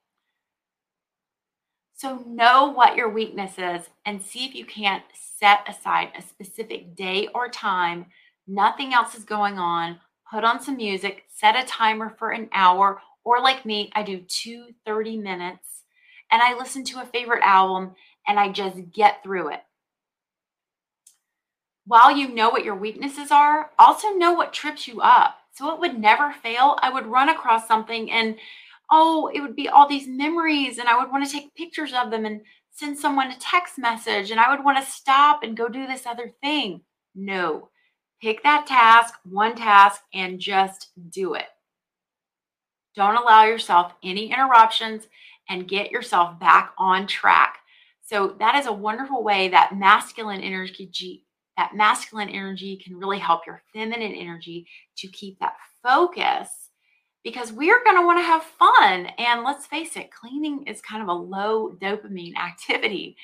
So, 1.95 2.23
know 2.27 2.73
what 2.73 2.97
your 2.97 3.09
weakness 3.09 3.53
is 3.59 3.89
and 4.05 4.23
see 4.23 4.45
if 4.45 4.55
you 4.55 4.67
can't 4.67 5.05
set 5.39 5.61
aside 5.69 6.13
a 6.17 6.23
specific 6.23 6.95
day 6.95 7.29
or 7.35 7.49
time. 7.49 8.07
Nothing 8.47 8.95
else 8.95 9.15
is 9.15 9.25
going 9.25 9.59
on. 9.59 10.01
Put 10.31 10.45
on 10.45 10.61
some 10.61 10.77
music, 10.77 11.25
set 11.29 11.57
a 11.57 11.67
timer 11.67 12.15
for 12.19 12.31
an 12.31 12.49
hour, 12.53 13.01
or 13.25 13.41
like 13.41 13.65
me, 13.65 13.91
I 13.95 14.03
do 14.03 14.21
two 14.21 14.69
30 14.85 15.19
minutes 15.19 15.83
and 16.31 16.43
I 16.43 16.57
listen 16.57 16.85
to 16.85 17.01
a 17.01 17.07
favorite 17.07 17.43
album 17.43 17.95
and 18.27 18.39
I 18.39 18.51
just 18.51 18.77
get 18.93 19.23
through 19.23 19.53
it 19.53 19.61
while 21.87 22.17
you 22.17 22.29
know 22.29 22.51
what 22.51 22.65
your 22.65 22.75
weaknesses 22.75 23.31
are, 23.31 23.71
also 23.79 24.09
know 24.11 24.33
what 24.33 24.53
trips 24.53 24.87
you 24.87 25.01
up. 25.01 25.39
So 25.53 25.73
it 25.73 25.81
would 25.81 25.99
never 25.99 26.33
fail. 26.33 26.77
I 26.83 26.91
would 26.91 27.07
run 27.07 27.29
across 27.29 27.67
something 27.67 28.11
and 28.11 28.37
oh, 28.91 29.31
it 29.33 29.41
would 29.41 29.57
be 29.57 29.69
all 29.69 29.89
these 29.89 30.07
memories 30.07 30.79
and 30.79 30.89
I 30.89 30.99
would 30.99 31.11
want 31.11 31.25
to 31.25 31.33
take 31.33 31.55
pictures 31.55 31.93
of 31.93 32.11
them 32.11 32.27
and 32.27 32.43
send 32.73 32.99
someone 32.99 33.31
a 33.31 33.39
text 33.39 33.79
message 33.79 34.31
and 34.31 34.39
I 34.39 34.55
would 34.55 34.65
want 34.65 34.79
to 34.79 34.91
stop 34.91 35.43
and 35.43 35.57
go 35.57 35.69
do 35.69 35.87
this 35.87 36.07
other 36.07 36.33
thing. 36.43 36.83
No. 37.15 37.71
Pick 38.27 38.43
that 38.43 38.67
task, 38.67 39.15
one 39.23 39.55
task, 39.55 40.03
and 40.13 40.41
just 40.41 40.89
do 41.11 41.35
it. 41.35 41.47
Don't 42.97 43.15
allow 43.15 43.45
yourself 43.45 43.93
any 44.03 44.33
interruptions 44.33 45.07
and 45.49 45.69
get 45.69 45.93
yourself 45.93 46.37
back 46.41 46.73
on 46.77 47.07
track. 47.07 47.59
So 48.03 48.35
that 48.41 48.57
is 48.57 48.67
a 48.67 48.73
wonderful 48.73 49.23
way 49.23 49.49
that 49.51 49.79
masculine 49.79 50.41
energy 50.41 51.23
that 51.57 51.77
masculine 51.77 52.29
energy 52.29 52.83
can 52.85 52.99
really 52.99 53.21
help 53.21 53.47
your 53.47 53.63
feminine 53.73 54.13
energy 54.13 54.67
to 54.97 55.07
keep 55.07 55.39
that 55.39 55.55
focus 55.81 56.49
because 57.23 57.53
we're 57.53 57.85
going 57.85 57.97
to 57.97 58.05
want 58.05 58.19
to 58.19 58.25
have 58.25 58.43
fun 58.43 59.07
and 59.19 59.45
let's 59.45 59.69
face 59.69 59.97
it 59.97 60.11
cleaning 60.11 60.65
is 60.65 60.81
kind 60.81 61.01
of 61.01 61.09
a 61.09 61.13
low 61.13 61.77
dopamine 61.81 62.35
activity. 62.37 63.17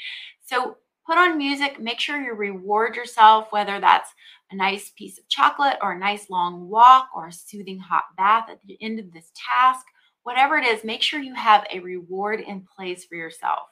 So 0.47 0.77
put 1.07 1.19
on 1.19 1.39
music, 1.39 1.81
make 1.81 2.01
sure 2.01 2.21
you 2.21 2.35
reward 2.35 2.97
yourself 2.97 3.49
whether 3.51 3.81
that's 3.81 4.11
a 4.51 4.57
nice 4.57 4.91
piece 4.97 5.19
of 5.19 5.29
chocolate 5.29 5.79
or 5.83 5.93
a 5.93 5.99
nice 5.99 6.31
long 6.31 6.69
walk 6.69 7.09
or 7.15 7.29
a 7.29 7.33
soothing 7.33 7.79
hot 7.79 8.05
bath 8.17 8.49
at 8.51 8.61
the 8.67 8.79
end 8.81 8.99
of 8.99 9.13
this 9.13 9.31
task. 9.35 9.85
Whatever 10.23 10.57
it 10.57 10.65
is, 10.65 10.85
make 10.85 11.03
sure 11.03 11.21
you 11.21 11.35
have 11.35 11.67
a 11.73 11.81
reward 11.81 12.41
in 12.41 12.67
place 12.77 13.05
for 13.05 13.17
yourself. 13.17 13.69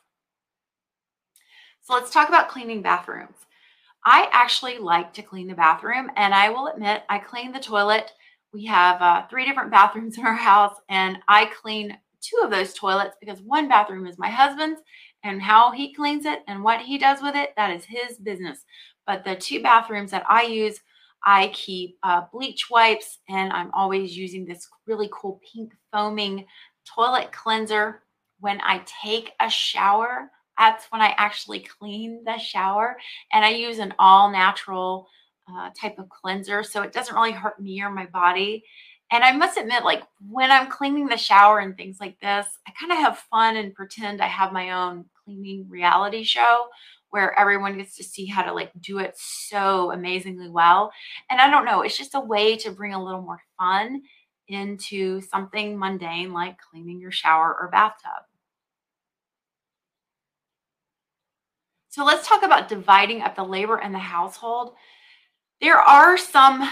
So 1.83 1.95
let's 1.95 2.11
talk 2.11 2.29
about 2.29 2.49
cleaning 2.49 2.83
bathrooms. 2.83 3.37
I 4.05 4.29
actually 4.33 4.79
like 4.79 5.13
to 5.15 5.23
clean 5.23 5.49
the 5.49 5.55
bathroom, 5.55 6.11
and 6.17 6.35
I 6.35 6.49
will 6.49 6.69
admit 6.69 7.03
I 7.09 7.19
clean 7.19 7.53
the 7.53 7.61
toilet. 7.61 8.11
We 8.53 8.65
have 8.67 9.01
uh, 9.01 9.27
three 9.29 9.45
different 9.45 9.71
bathrooms 9.73 10.19
in 10.19 10.27
our 10.27 10.35
house, 10.35 10.77
and 10.89 11.19
I 11.29 11.47
clean 11.47 11.97
two 12.21 12.43
of 12.43 12.51
those 12.51 12.75
toilets 12.75 13.17
because 13.21 13.41
one 13.41 13.69
bathroom 13.69 14.07
is 14.07 14.19
my 14.19 14.29
husband's, 14.29 14.81
and 15.23 15.43
how 15.43 15.71
he 15.71 15.95
cleans 15.95 16.25
it 16.25 16.41
and 16.49 16.63
what 16.63 16.81
he 16.81 16.99
does 16.99 17.21
with 17.23 17.37
it, 17.37 17.51
that 17.57 17.75
is 17.75 17.85
his 17.85 18.19
business. 18.19 18.65
But 19.07 19.25
the 19.25 19.37
two 19.37 19.63
bathrooms 19.63 20.11
that 20.13 20.25
I 20.29 20.43
use, 20.43 20.81
I 21.25 21.49
keep 21.49 21.99
uh, 22.03 22.23
bleach 22.33 22.71
wipes, 22.71 23.19
and 23.29 23.53
I'm 23.53 23.71
always 23.73 24.17
using 24.17 24.45
this 24.45 24.69
really 24.87 25.11
cool 25.13 25.41
pink 25.53 25.73
foaming 25.93 26.47
toilet 26.87 27.33
cleanser. 27.33 28.03
When 28.41 28.61
I 28.63 28.83
take 29.03 29.33
a 29.41 29.51
shower, 29.51 30.31
that's 30.59 30.87
when 30.87 31.03
I 31.03 31.15
actually 31.19 31.61
clean 31.61 32.23
the 32.25 32.39
shower. 32.39 32.97
And 33.33 33.45
I 33.45 33.51
use 33.51 33.79
an 33.79 33.95
all 33.99 34.31
natural 34.31 35.09
uh, 35.51 35.71
type 35.79 35.99
of 35.99 36.09
cleanser. 36.09 36.63
So 36.63 36.83
it 36.83 36.93
doesn't 36.93 37.15
really 37.15 37.33
hurt 37.33 37.61
me 37.61 37.83
or 37.83 37.91
my 37.91 38.07
body. 38.07 38.65
And 39.13 39.25
I 39.25 39.33
must 39.33 39.59
admit, 39.59 39.85
like 39.85 40.03
when 40.29 40.51
I'm 40.51 40.71
cleaning 40.71 41.07
the 41.07 41.17
shower 41.17 41.59
and 41.59 41.77
things 41.77 41.99
like 41.99 42.21
this, 42.21 42.47
I 42.67 42.73
kind 42.79 42.93
of 42.93 42.99
have 42.99 43.19
fun 43.19 43.57
and 43.57 43.75
pretend 43.75 44.21
I 44.21 44.29
have 44.29 44.53
my 44.53 44.71
own 44.71 45.05
cleaning 45.25 45.69
reality 45.69 46.23
show 46.23 46.69
where 47.11 47.37
everyone 47.39 47.77
gets 47.77 47.97
to 47.97 48.05
see 48.05 48.27
how 48.27 48.43
to 48.43 48.53
like 48.53 48.71
do 48.81 48.99
it 48.99 49.15
so 49.17 49.91
amazingly 49.91 50.49
well. 50.49 50.93
And 51.29 51.41
I 51.41 51.51
don't 51.51 51.65
know, 51.65 51.83
it's 51.83 51.99
just 51.99 52.15
a 52.15 52.21
way 52.21 52.57
to 52.59 52.71
bring 52.71 52.95
a 52.95 53.03
little 53.03 53.23
more 53.23 53.43
fun 53.59 54.03
into 54.47 55.21
something 55.21 55.79
mundane 55.79 56.33
like 56.33 56.57
cleaning 56.59 57.01
your 57.01 57.11
shower 57.11 57.57
or 57.61 57.69
bathtub. 57.69 58.25
So 61.89 62.05
let's 62.05 62.29
talk 62.29 62.45
about 62.45 62.69
dividing 62.69 63.23
up 63.23 63.35
the 63.35 63.43
labor 63.43 63.79
in 63.81 63.91
the 63.91 63.99
household. 63.99 64.75
There 65.61 65.81
are 65.81 66.17
some, 66.17 66.69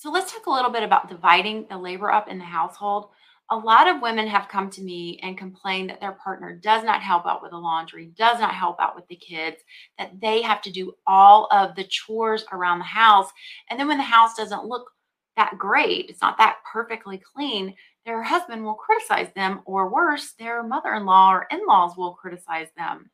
so 0.00 0.10
let's 0.10 0.32
talk 0.32 0.46
a 0.46 0.50
little 0.50 0.70
bit 0.70 0.82
about 0.82 1.10
dividing 1.10 1.66
the 1.68 1.76
labor 1.76 2.10
up 2.10 2.26
in 2.26 2.38
the 2.38 2.44
household. 2.44 3.10
A 3.50 3.56
lot 3.56 3.86
of 3.86 4.00
women 4.00 4.26
have 4.28 4.48
come 4.48 4.70
to 4.70 4.80
me 4.80 5.20
and 5.22 5.36
complained 5.36 5.90
that 5.90 6.00
their 6.00 6.12
partner 6.12 6.56
does 6.56 6.82
not 6.82 7.02
help 7.02 7.26
out 7.26 7.42
with 7.42 7.50
the 7.50 7.58
laundry, 7.58 8.06
does 8.16 8.40
not 8.40 8.54
help 8.54 8.80
out 8.80 8.96
with 8.96 9.06
the 9.08 9.16
kids, 9.16 9.58
that 9.98 10.18
they 10.18 10.40
have 10.40 10.62
to 10.62 10.72
do 10.72 10.94
all 11.06 11.48
of 11.52 11.74
the 11.76 11.84
chores 11.84 12.46
around 12.50 12.78
the 12.78 12.84
house. 12.86 13.28
And 13.68 13.78
then 13.78 13.88
when 13.88 13.98
the 13.98 14.02
house 14.02 14.34
doesn't 14.34 14.64
look 14.64 14.90
that 15.36 15.58
great, 15.58 16.08
it's 16.08 16.22
not 16.22 16.38
that 16.38 16.60
perfectly 16.72 17.18
clean, 17.18 17.74
their 18.06 18.22
husband 18.22 18.64
will 18.64 18.76
criticize 18.76 19.28
them, 19.34 19.60
or 19.66 19.92
worse, 19.92 20.32
their 20.38 20.62
mother 20.62 20.94
in 20.94 21.04
law 21.04 21.30
or 21.30 21.46
in 21.50 21.60
laws 21.68 21.94
will 21.98 22.14
criticize 22.14 22.68
them. 22.74 23.10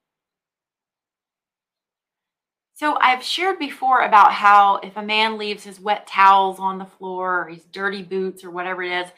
So 2.77 2.99
I've 3.01 3.23
shared 3.23 3.59
before 3.59 4.03
about 4.03 4.35
how 4.35 4.77
if 4.83 4.99
a 4.99 5.03
man 5.03 5.39
leaves 5.39 5.65
his 5.65 5.81
wet 5.81 6.07
towels 6.07 6.59
on 6.61 6.77
the 6.77 6.85
floor 6.85 7.41
or 7.41 7.49
his 7.49 7.65
dirty 7.65 8.03
boots 8.03 8.45
or 8.45 8.51
whatever 8.51 8.83
it 8.83 8.93
is, 8.93 9.11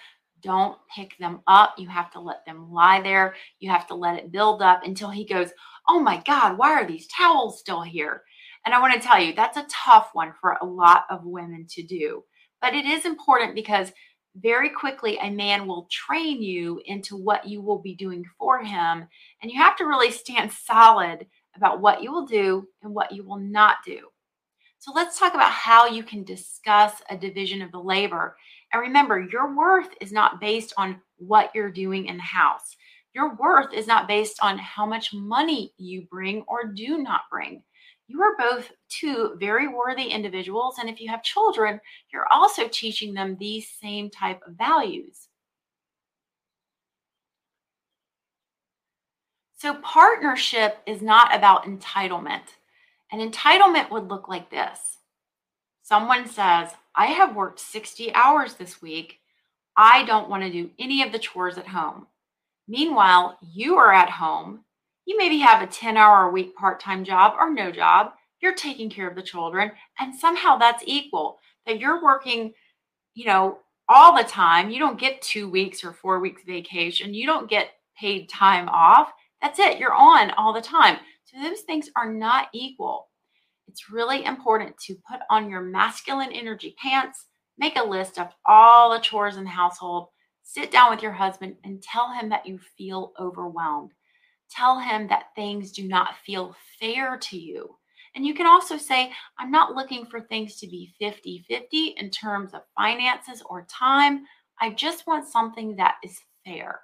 don't 0.44 0.78
pick 0.94 1.18
them 1.18 1.40
up. 1.48 1.74
You 1.76 1.88
have 1.88 2.08
to 2.12 2.20
let 2.20 2.46
them 2.46 2.70
lie 2.70 3.00
there. 3.00 3.34
You 3.58 3.70
have 3.70 3.88
to 3.88 3.96
let 3.96 4.16
it 4.16 4.30
build 4.30 4.62
up 4.62 4.82
until 4.84 5.10
he 5.10 5.24
goes, 5.24 5.50
Oh 5.88 5.98
my 5.98 6.22
God, 6.24 6.56
why 6.56 6.70
are 6.70 6.86
these 6.86 7.08
towels 7.08 7.58
still 7.58 7.82
here? 7.82 8.22
And 8.64 8.76
I 8.76 8.80
want 8.80 8.94
to 8.94 9.00
tell 9.00 9.20
you, 9.20 9.34
that's 9.34 9.56
a 9.56 9.66
tough 9.68 10.10
one 10.12 10.34
for 10.40 10.56
a 10.62 10.64
lot 10.64 11.06
of 11.10 11.24
women 11.24 11.66
to 11.70 11.82
do. 11.82 12.22
But 12.62 12.74
it 12.74 12.86
is 12.86 13.06
important 13.06 13.56
because 13.56 13.90
very 14.36 14.70
quickly 14.70 15.18
a 15.20 15.30
man 15.30 15.66
will 15.66 15.88
train 15.90 16.40
you 16.40 16.80
into 16.84 17.16
what 17.16 17.48
you 17.48 17.60
will 17.60 17.80
be 17.80 17.96
doing 17.96 18.24
for 18.38 18.62
him. 18.62 19.08
And 19.42 19.50
you 19.50 19.60
have 19.60 19.74
to 19.78 19.84
really 19.84 20.12
stand 20.12 20.52
solid 20.52 21.26
about 21.58 21.80
what 21.80 22.02
you 22.02 22.10
will 22.10 22.26
do 22.26 22.66
and 22.82 22.94
what 22.94 23.12
you 23.12 23.24
will 23.24 23.38
not 23.38 23.76
do. 23.84 24.08
So 24.78 24.92
let's 24.94 25.18
talk 25.18 25.34
about 25.34 25.50
how 25.50 25.86
you 25.86 26.04
can 26.04 26.22
discuss 26.22 27.02
a 27.10 27.16
division 27.16 27.62
of 27.62 27.72
the 27.72 27.80
labor. 27.80 28.36
And 28.72 28.80
remember, 28.80 29.20
your 29.20 29.54
worth 29.54 29.90
is 30.00 30.12
not 30.12 30.40
based 30.40 30.72
on 30.76 31.00
what 31.16 31.50
you're 31.54 31.70
doing 31.70 32.06
in 32.06 32.16
the 32.16 32.22
house. 32.22 32.76
Your 33.12 33.34
worth 33.34 33.74
is 33.74 33.88
not 33.88 34.06
based 34.06 34.38
on 34.40 34.56
how 34.58 34.86
much 34.86 35.12
money 35.12 35.74
you 35.78 36.06
bring 36.08 36.44
or 36.46 36.64
do 36.64 36.98
not 36.98 37.22
bring. 37.30 37.62
You 38.06 38.22
are 38.22 38.36
both 38.38 38.70
two 38.88 39.36
very 39.40 39.68
worthy 39.68 40.06
individuals. 40.06 40.76
And 40.78 40.88
if 40.88 41.00
you 41.00 41.08
have 41.10 41.22
children, 41.22 41.80
you're 42.12 42.32
also 42.32 42.68
teaching 42.68 43.12
them 43.12 43.36
these 43.36 43.68
same 43.82 44.10
type 44.10 44.40
of 44.46 44.54
values. 44.54 45.27
So, 49.58 49.74
partnership 49.74 50.78
is 50.86 51.02
not 51.02 51.34
about 51.34 51.64
entitlement. 51.64 52.42
An 53.10 53.18
entitlement 53.18 53.90
would 53.90 54.08
look 54.08 54.28
like 54.28 54.50
this 54.50 54.98
someone 55.82 56.28
says, 56.28 56.70
I 56.94 57.06
have 57.06 57.34
worked 57.34 57.60
60 57.60 58.12
hours 58.12 58.54
this 58.54 58.82
week. 58.82 59.20
I 59.74 60.04
don't 60.04 60.28
want 60.28 60.42
to 60.42 60.52
do 60.52 60.70
any 60.78 61.02
of 61.02 61.12
the 61.12 61.18
chores 61.18 61.56
at 61.56 61.66
home. 61.66 62.06
Meanwhile, 62.68 63.38
you 63.40 63.76
are 63.76 63.92
at 63.92 64.10
home. 64.10 64.60
You 65.06 65.16
maybe 65.16 65.38
have 65.38 65.62
a 65.62 65.66
10 65.66 65.96
hour 65.96 66.28
a 66.28 66.30
week 66.30 66.54
part 66.54 66.78
time 66.78 67.04
job 67.04 67.34
or 67.40 67.52
no 67.52 67.72
job. 67.72 68.12
You're 68.40 68.54
taking 68.54 68.90
care 68.90 69.08
of 69.08 69.16
the 69.16 69.22
children, 69.22 69.72
and 69.98 70.14
somehow 70.14 70.58
that's 70.58 70.84
equal. 70.86 71.38
That 71.66 71.80
you're 71.80 72.04
working, 72.04 72.52
you 73.14 73.24
know, 73.24 73.58
all 73.88 74.16
the 74.16 74.28
time. 74.28 74.70
You 74.70 74.78
don't 74.78 75.00
get 75.00 75.22
two 75.22 75.48
weeks 75.48 75.82
or 75.82 75.92
four 75.92 76.20
weeks 76.20 76.42
vacation. 76.46 77.14
You 77.14 77.26
don't 77.26 77.50
get 77.50 77.70
paid 77.98 78.28
time 78.28 78.68
off. 78.68 79.12
That's 79.40 79.58
it. 79.58 79.78
You're 79.78 79.94
on 79.94 80.30
all 80.32 80.52
the 80.52 80.60
time. 80.60 80.98
So 81.24 81.40
those 81.40 81.60
things 81.60 81.90
are 81.96 82.12
not 82.12 82.48
equal. 82.52 83.08
It's 83.68 83.90
really 83.90 84.24
important 84.24 84.76
to 84.86 84.96
put 85.08 85.20
on 85.30 85.50
your 85.50 85.60
masculine 85.60 86.32
energy 86.32 86.74
pants, 86.82 87.26
make 87.58 87.76
a 87.76 87.84
list 87.84 88.18
of 88.18 88.28
all 88.46 88.90
the 88.90 88.98
chores 88.98 89.36
in 89.36 89.44
the 89.44 89.50
household, 89.50 90.08
sit 90.42 90.70
down 90.70 90.90
with 90.90 91.02
your 91.02 91.12
husband 91.12 91.56
and 91.64 91.82
tell 91.82 92.10
him 92.12 92.30
that 92.30 92.46
you 92.46 92.58
feel 92.76 93.12
overwhelmed. 93.20 93.92
Tell 94.50 94.78
him 94.78 95.06
that 95.08 95.34
things 95.36 95.72
do 95.72 95.86
not 95.86 96.16
feel 96.24 96.56
fair 96.80 97.18
to 97.18 97.36
you. 97.36 97.76
And 98.14 98.26
you 98.26 98.32
can 98.34 98.46
also 98.46 98.78
say, 98.78 99.12
I'm 99.38 99.50
not 99.50 99.74
looking 99.74 100.06
for 100.06 100.22
things 100.22 100.56
to 100.56 100.66
be 100.66 100.94
50 100.98 101.44
50 101.46 101.94
in 101.98 102.10
terms 102.10 102.54
of 102.54 102.62
finances 102.74 103.42
or 103.48 103.66
time. 103.70 104.24
I 104.60 104.70
just 104.70 105.06
want 105.06 105.28
something 105.28 105.76
that 105.76 105.96
is 106.02 106.18
fair. 106.44 106.80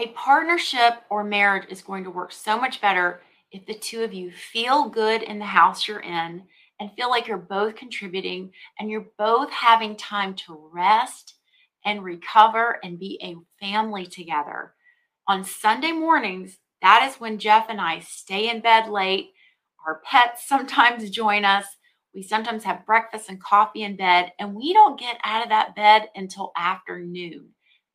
A 0.00 0.06
partnership 0.10 1.02
or 1.10 1.24
marriage 1.24 1.66
is 1.70 1.82
going 1.82 2.04
to 2.04 2.10
work 2.10 2.30
so 2.30 2.56
much 2.56 2.80
better 2.80 3.20
if 3.50 3.66
the 3.66 3.74
two 3.74 4.04
of 4.04 4.14
you 4.14 4.30
feel 4.30 4.88
good 4.88 5.24
in 5.24 5.40
the 5.40 5.44
house 5.44 5.88
you're 5.88 5.98
in 5.98 6.44
and 6.78 6.92
feel 6.92 7.10
like 7.10 7.26
you're 7.26 7.36
both 7.36 7.74
contributing 7.74 8.52
and 8.78 8.88
you're 8.88 9.08
both 9.18 9.50
having 9.50 9.96
time 9.96 10.34
to 10.34 10.70
rest 10.72 11.34
and 11.84 12.04
recover 12.04 12.78
and 12.84 13.00
be 13.00 13.18
a 13.20 13.34
family 13.60 14.06
together. 14.06 14.72
On 15.26 15.42
Sunday 15.42 15.90
mornings, 15.90 16.58
that 16.80 17.08
is 17.10 17.18
when 17.20 17.40
Jeff 17.40 17.66
and 17.68 17.80
I 17.80 17.98
stay 17.98 18.50
in 18.50 18.60
bed 18.60 18.88
late. 18.88 19.32
Our 19.84 20.00
pets 20.04 20.46
sometimes 20.46 21.10
join 21.10 21.44
us. 21.44 21.66
We 22.14 22.22
sometimes 22.22 22.62
have 22.62 22.86
breakfast 22.86 23.28
and 23.28 23.42
coffee 23.42 23.82
in 23.82 23.96
bed, 23.96 24.30
and 24.38 24.54
we 24.54 24.72
don't 24.72 24.98
get 24.98 25.18
out 25.24 25.42
of 25.42 25.48
that 25.48 25.74
bed 25.74 26.08
until 26.14 26.52
afternoon. 26.56 27.48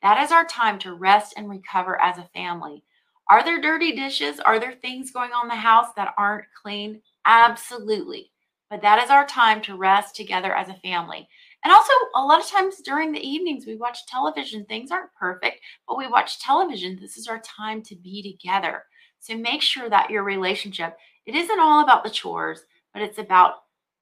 That 0.04 0.22
is 0.22 0.32
our 0.32 0.44
time 0.44 0.78
to 0.80 0.92
rest 0.92 1.32
and 1.38 1.48
recover 1.48 1.98
as 1.98 2.18
a 2.18 2.28
family. 2.34 2.84
Are 3.30 3.42
there 3.42 3.58
dirty 3.58 3.96
dishes? 3.96 4.38
Are 4.38 4.60
there 4.60 4.74
things 4.74 5.10
going 5.10 5.32
on 5.32 5.46
in 5.46 5.48
the 5.48 5.54
house 5.54 5.86
that 5.96 6.12
aren't 6.18 6.44
clean? 6.62 7.00
Absolutely. 7.24 8.30
But 8.68 8.82
that 8.82 9.02
is 9.02 9.08
our 9.08 9.26
time 9.26 9.62
to 9.62 9.78
rest 9.78 10.14
together 10.14 10.54
as 10.54 10.68
a 10.68 10.78
family. 10.82 11.26
And 11.64 11.72
also, 11.72 11.94
a 12.16 12.20
lot 12.20 12.38
of 12.38 12.46
times 12.46 12.82
during 12.84 13.12
the 13.12 13.26
evenings, 13.26 13.66
we 13.66 13.76
watch 13.76 14.04
television. 14.06 14.66
Things 14.66 14.90
aren't 14.90 15.14
perfect, 15.18 15.60
but 15.88 15.96
we 15.96 16.06
watch 16.06 16.38
television. 16.38 16.98
This 17.00 17.16
is 17.16 17.26
our 17.26 17.40
time 17.40 17.80
to 17.84 17.96
be 17.96 18.22
together. 18.22 18.84
So 19.20 19.38
make 19.38 19.62
sure 19.62 19.88
that 19.88 20.10
your 20.10 20.22
relationship, 20.22 20.98
it 21.24 21.34
isn't 21.34 21.60
all 21.60 21.82
about 21.82 22.04
the 22.04 22.10
chores, 22.10 22.60
but 22.92 23.00
it's 23.00 23.16
about 23.16 23.54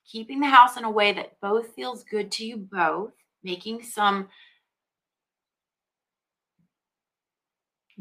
keeping 0.04 0.40
the 0.40 0.48
house 0.48 0.76
in 0.76 0.82
a 0.82 0.90
way 0.90 1.12
that 1.12 1.40
both 1.40 1.74
feels 1.76 2.02
good 2.02 2.32
to 2.32 2.44
you 2.44 2.56
both, 2.56 3.12
making 3.44 3.84
some 3.84 4.28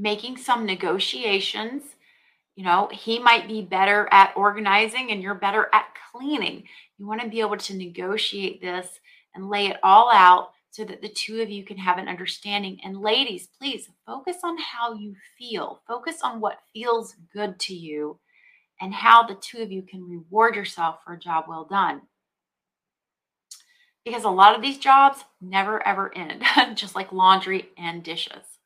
making 0.01 0.35
some 0.35 0.65
negotiations. 0.65 1.83
You 2.55 2.65
know, 2.65 2.89
he 2.91 3.19
might 3.19 3.47
be 3.47 3.61
better 3.61 4.09
at 4.11 4.33
organizing 4.35 5.11
and 5.11 5.21
you're 5.21 5.35
better 5.35 5.69
at 5.71 5.85
cleaning. 6.11 6.63
You 6.97 7.07
want 7.07 7.21
to 7.21 7.29
be 7.29 7.39
able 7.39 7.57
to 7.57 7.77
negotiate 7.77 8.61
this 8.61 8.99
and 9.35 9.49
lay 9.49 9.67
it 9.67 9.77
all 9.83 10.11
out 10.11 10.51
so 10.71 10.83
that 10.85 11.01
the 11.01 11.09
two 11.09 11.41
of 11.41 11.49
you 11.49 11.63
can 11.63 11.77
have 11.77 11.99
an 11.99 12.07
understanding. 12.07 12.79
And 12.83 12.99
ladies, 12.99 13.47
please 13.59 13.89
focus 14.05 14.37
on 14.43 14.57
how 14.57 14.93
you 14.93 15.15
feel, 15.37 15.81
focus 15.87 16.21
on 16.23 16.41
what 16.41 16.61
feels 16.73 17.15
good 17.31 17.59
to 17.59 17.75
you 17.75 18.19
and 18.81 18.93
how 18.93 19.21
the 19.23 19.35
two 19.35 19.61
of 19.61 19.71
you 19.71 19.83
can 19.83 20.09
reward 20.09 20.55
yourself 20.55 20.99
for 21.05 21.13
a 21.13 21.19
job 21.19 21.45
well 21.47 21.65
done. 21.65 22.01
Because 24.03 24.23
a 24.23 24.29
lot 24.29 24.55
of 24.55 24.63
these 24.63 24.79
jobs 24.79 25.23
never 25.39 25.85
ever 25.87 26.11
end, 26.17 26.43
just 26.75 26.95
like 26.95 27.11
laundry 27.11 27.69
and 27.77 28.03
dishes. 28.03 28.60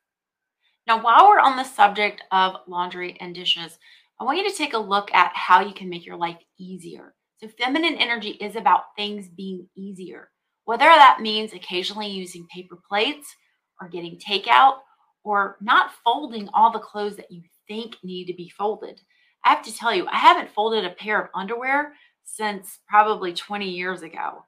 Now, 0.86 1.02
while 1.02 1.26
we're 1.26 1.40
on 1.40 1.56
the 1.56 1.64
subject 1.64 2.22
of 2.30 2.60
laundry 2.68 3.16
and 3.20 3.34
dishes, 3.34 3.78
I 4.20 4.24
want 4.24 4.38
you 4.38 4.48
to 4.48 4.56
take 4.56 4.72
a 4.72 4.78
look 4.78 5.12
at 5.12 5.32
how 5.34 5.60
you 5.60 5.74
can 5.74 5.88
make 5.88 6.06
your 6.06 6.16
life 6.16 6.38
easier. 6.58 7.14
So, 7.38 7.48
feminine 7.48 7.96
energy 7.96 8.30
is 8.30 8.54
about 8.54 8.94
things 8.96 9.28
being 9.28 9.68
easier. 9.76 10.30
Whether 10.64 10.84
that 10.84 11.18
means 11.20 11.52
occasionally 11.52 12.06
using 12.06 12.46
paper 12.54 12.78
plates 12.88 13.34
or 13.80 13.88
getting 13.88 14.18
takeout 14.18 14.78
or 15.24 15.56
not 15.60 15.90
folding 16.04 16.48
all 16.54 16.70
the 16.70 16.78
clothes 16.78 17.16
that 17.16 17.32
you 17.32 17.42
think 17.66 17.96
need 18.04 18.26
to 18.26 18.34
be 18.34 18.48
folded. 18.48 19.00
I 19.44 19.50
have 19.50 19.64
to 19.64 19.76
tell 19.76 19.92
you, 19.92 20.06
I 20.06 20.16
haven't 20.16 20.52
folded 20.52 20.84
a 20.84 20.90
pair 20.90 21.20
of 21.20 21.30
underwear 21.34 21.94
since 22.24 22.78
probably 22.88 23.32
20 23.32 23.68
years 23.68 24.02
ago. 24.02 24.44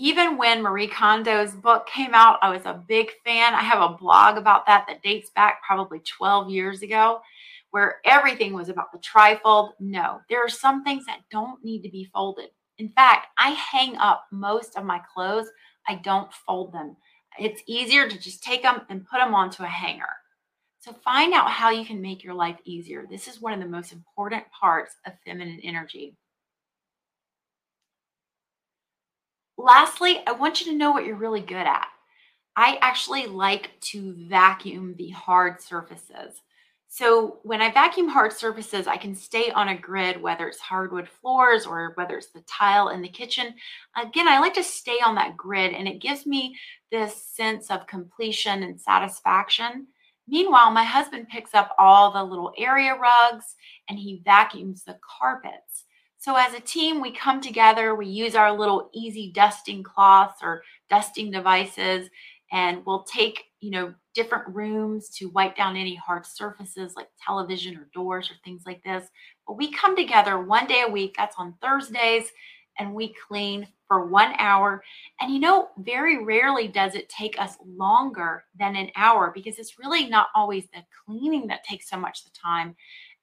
Even 0.00 0.38
when 0.38 0.62
Marie 0.62 0.86
Kondo's 0.86 1.56
book 1.56 1.88
came 1.88 2.14
out, 2.14 2.38
I 2.40 2.50
was 2.50 2.64
a 2.66 2.84
big 2.86 3.10
fan. 3.24 3.52
I 3.52 3.62
have 3.62 3.82
a 3.82 3.96
blog 3.96 4.38
about 4.38 4.64
that 4.66 4.84
that 4.86 5.02
dates 5.02 5.30
back 5.30 5.60
probably 5.66 5.98
12 5.98 6.50
years 6.50 6.82
ago, 6.82 7.20
where 7.72 7.96
everything 8.04 8.52
was 8.52 8.68
about 8.68 8.92
the 8.92 9.00
trifold. 9.00 9.72
No, 9.80 10.20
there 10.30 10.40
are 10.44 10.48
some 10.48 10.84
things 10.84 11.04
that 11.06 11.22
don't 11.32 11.64
need 11.64 11.82
to 11.82 11.90
be 11.90 12.08
folded. 12.14 12.50
In 12.78 12.90
fact, 12.90 13.26
I 13.38 13.50
hang 13.50 13.96
up 13.96 14.24
most 14.30 14.76
of 14.76 14.84
my 14.84 15.00
clothes. 15.12 15.48
I 15.88 15.96
don't 15.96 16.32
fold 16.32 16.72
them. 16.72 16.96
It's 17.36 17.64
easier 17.66 18.08
to 18.08 18.18
just 18.20 18.44
take 18.44 18.62
them 18.62 18.82
and 18.88 19.04
put 19.04 19.18
them 19.18 19.34
onto 19.34 19.64
a 19.64 19.66
hanger. 19.66 20.14
So 20.78 20.92
find 20.92 21.34
out 21.34 21.50
how 21.50 21.70
you 21.70 21.84
can 21.84 22.00
make 22.00 22.22
your 22.22 22.34
life 22.34 22.58
easier. 22.64 23.04
This 23.10 23.26
is 23.26 23.40
one 23.40 23.52
of 23.52 23.58
the 23.58 23.66
most 23.66 23.92
important 23.92 24.44
parts 24.52 24.94
of 25.06 25.14
feminine 25.26 25.58
energy. 25.64 26.14
Lastly, 29.58 30.20
I 30.24 30.32
want 30.32 30.60
you 30.60 30.70
to 30.70 30.78
know 30.78 30.92
what 30.92 31.04
you're 31.04 31.16
really 31.16 31.40
good 31.40 31.56
at. 31.56 31.88
I 32.54 32.78
actually 32.80 33.26
like 33.26 33.72
to 33.80 34.14
vacuum 34.28 34.94
the 34.96 35.10
hard 35.10 35.60
surfaces. 35.60 36.40
So 36.86 37.40
when 37.42 37.60
I 37.60 37.70
vacuum 37.70 38.08
hard 38.08 38.32
surfaces, 38.32 38.86
I 38.86 38.96
can 38.96 39.14
stay 39.14 39.50
on 39.50 39.68
a 39.68 39.76
grid, 39.76 40.22
whether 40.22 40.48
it's 40.48 40.60
hardwood 40.60 41.08
floors 41.08 41.66
or 41.66 41.92
whether 41.96 42.16
it's 42.16 42.30
the 42.30 42.42
tile 42.42 42.90
in 42.90 43.02
the 43.02 43.08
kitchen. 43.08 43.52
Again, 43.96 44.28
I 44.28 44.38
like 44.38 44.54
to 44.54 44.64
stay 44.64 44.98
on 45.04 45.16
that 45.16 45.36
grid 45.36 45.74
and 45.74 45.88
it 45.88 46.00
gives 46.00 46.24
me 46.24 46.56
this 46.90 47.20
sense 47.20 47.68
of 47.70 47.86
completion 47.88 48.62
and 48.62 48.80
satisfaction. 48.80 49.88
Meanwhile, 50.28 50.70
my 50.70 50.84
husband 50.84 51.28
picks 51.28 51.52
up 51.52 51.74
all 51.78 52.12
the 52.12 52.22
little 52.22 52.52
area 52.56 52.94
rugs 52.94 53.56
and 53.88 53.98
he 53.98 54.22
vacuums 54.24 54.84
the 54.84 54.98
carpets. 55.20 55.84
So 56.20 56.34
as 56.34 56.52
a 56.52 56.60
team, 56.60 57.00
we 57.00 57.12
come 57.12 57.40
together, 57.40 57.94
we 57.94 58.06
use 58.06 58.34
our 58.34 58.52
little 58.52 58.90
easy 58.92 59.30
dusting 59.32 59.84
cloths 59.84 60.40
or 60.42 60.62
dusting 60.90 61.30
devices, 61.30 62.10
and 62.50 62.84
we'll 62.84 63.04
take, 63.04 63.44
you 63.60 63.70
know, 63.70 63.94
different 64.14 64.52
rooms 64.52 65.10
to 65.10 65.30
wipe 65.30 65.56
down 65.56 65.76
any 65.76 65.94
hard 65.94 66.26
surfaces 66.26 66.94
like 66.96 67.06
television 67.24 67.76
or 67.76 67.88
doors 67.94 68.30
or 68.30 68.34
things 68.42 68.64
like 68.66 68.82
this. 68.82 69.06
But 69.46 69.58
we 69.58 69.70
come 69.70 69.94
together 69.94 70.40
one 70.40 70.66
day 70.66 70.82
a 70.86 70.90
week, 70.90 71.14
that's 71.16 71.36
on 71.38 71.54
Thursdays, 71.62 72.24
and 72.80 72.94
we 72.94 73.14
clean 73.28 73.68
for 73.86 74.06
one 74.06 74.34
hour. 74.38 74.82
And 75.20 75.32
you 75.32 75.38
know, 75.38 75.68
very 75.78 76.24
rarely 76.24 76.66
does 76.66 76.96
it 76.96 77.08
take 77.08 77.40
us 77.40 77.56
longer 77.64 78.42
than 78.58 78.74
an 78.74 78.90
hour 78.96 79.30
because 79.32 79.58
it's 79.58 79.78
really 79.78 80.08
not 80.08 80.28
always 80.34 80.64
the 80.74 80.82
cleaning 81.06 81.46
that 81.46 81.62
takes 81.62 81.88
so 81.88 81.96
much 81.96 82.24
the 82.24 82.30
time 82.30 82.74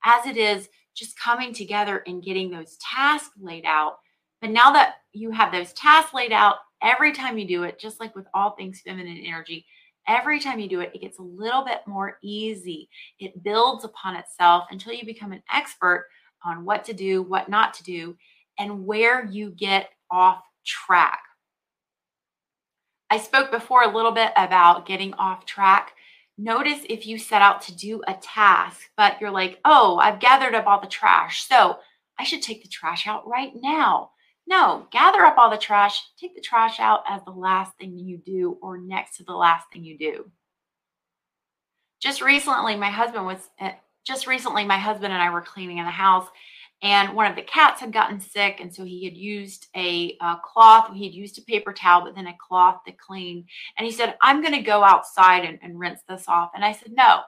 as 0.06 0.26
it 0.26 0.38
is 0.38 0.70
just 0.96 1.20
coming 1.20 1.54
together 1.54 2.04
and 2.08 2.24
getting 2.24 2.50
those 2.50 2.78
tasks 2.78 3.36
laid 3.40 3.66
out. 3.66 3.98
But 4.42 4.52
now 4.52 4.72
that 4.72 4.96
you 5.14 5.32
have 5.32 5.52
those 5.52 5.74
tasks 5.74 6.14
laid 6.14 6.32
out, 6.32 6.58
every 6.82 7.12
time 7.12 7.38
you 7.38 7.48
do 7.48 7.64
it, 7.64 7.80
just 7.80 8.00
like 8.00 8.16
with 8.16 8.28
all 8.34 8.52
things 8.52 8.82
feminine 8.82 9.24
energy, 9.26 9.66
every 10.08 10.40
time 10.40 10.60
you 10.60 10.70
do 10.70 10.82
it, 10.82 10.92
it 10.94 11.02
gets 11.02 11.20
a 11.20 11.24
little 11.24 11.64
bit 11.64 11.82
more 11.88 12.18
easy. 12.24 12.90
It 13.20 13.44
builds 13.44 13.84
upon 13.84 14.16
itself 14.16 14.66
until 14.72 14.94
you 14.94 15.06
become 15.06 15.32
an 15.32 15.44
expert 15.52 16.08
on 16.46 16.64
what 16.64 16.86
to 16.86 16.94
do, 16.94 17.24
what 17.24 17.50
not 17.50 17.74
to 17.76 17.84
do, 17.84 18.16
and 18.60 18.86
where 18.86 19.26
you 19.26 19.50
get 19.52 19.90
off 20.12 20.44
track. 20.66 21.20
I 23.10 23.18
spoke 23.18 23.52
before 23.52 23.84
a 23.84 23.96
little 23.96 24.12
bit 24.12 24.32
about 24.36 24.86
getting 24.86 25.14
off 25.16 25.46
track. 25.46 25.95
Notice 26.38 26.82
if 26.90 27.08
you 27.08 27.18
set 27.18 27.42
out 27.42 27.62
to 27.64 27.76
do 27.76 28.02
a 28.08 28.14
task, 28.16 28.82
but 28.98 29.20
you're 29.22 29.32
like, 29.32 29.60
oh, 29.64 29.98
I've 29.98 30.20
gathered 30.20 30.54
up 30.54 30.68
all 30.68 30.82
the 30.82 30.88
trash. 30.88 31.48
So 31.48 31.78
I 32.20 32.24
should 32.24 32.42
take 32.42 32.62
the 32.62 32.70
trash 32.70 33.08
out 33.08 33.28
right 33.28 33.52
now. 33.56 34.12
No, 34.48 34.88
gather 34.92 35.26
up 35.26 35.38
all 35.38 35.50
the 35.50 35.58
trash, 35.58 36.02
take 36.20 36.36
the 36.36 36.42
trash 36.42 36.80
out 36.80 37.02
as 37.08 37.24
the 37.24 37.32
last 37.32 37.76
thing 37.78 37.98
you 37.98 38.18
do 38.18 38.58
or 38.62 38.78
next 38.78 39.18
to 39.18 39.24
the 39.24 39.34
last 39.34 39.66
thing 39.72 39.84
you 39.84 39.98
do. 39.98 40.30
Just 42.02 42.22
recently, 42.22 42.76
my 42.76 42.92
husband 42.92 43.26
was, 43.26 43.50
eh, 43.60 43.74
just 44.06 44.28
recently, 44.28 44.64
my 44.64 44.78
husband 44.78 45.14
and 45.14 45.22
I 45.24 45.32
were 45.32 45.42
cleaning 45.42 45.80
in 45.80 45.86
the 45.86 45.92
house 45.92 46.28
and 46.82 47.16
one 47.16 47.30
of 47.30 47.36
the 47.36 47.42
cats 47.42 47.82
had 47.82 47.94
gotten 47.94 48.20
sick. 48.20 48.60
And 48.60 48.74
so 48.74 48.84
he 48.84 49.06
had 49.06 49.16
used 49.16 49.68
a, 49.76 50.18
a 50.22 50.38
cloth, 50.44 50.92
he 50.94 51.06
had 51.06 51.14
used 51.14 51.38
a 51.38 51.42
paper 51.42 51.74
towel, 51.74 52.04
but 52.04 52.16
then 52.16 52.28
a 52.28 52.38
cloth 52.40 52.82
to 52.86 52.92
clean. 52.92 53.46
And 53.78 53.86
he 53.86 53.92
said, 53.92 54.16
I'm 54.22 54.42
going 54.42 54.54
to 54.54 54.62
go 54.62 54.84
outside 54.84 55.46
and, 55.46 55.58
and 55.62 55.80
rinse 55.80 56.02
this 56.08 56.26
off. 56.28 56.52
And 56.54 56.64
I 56.64 56.74
said, 56.74 56.92
No, 56.92 57.22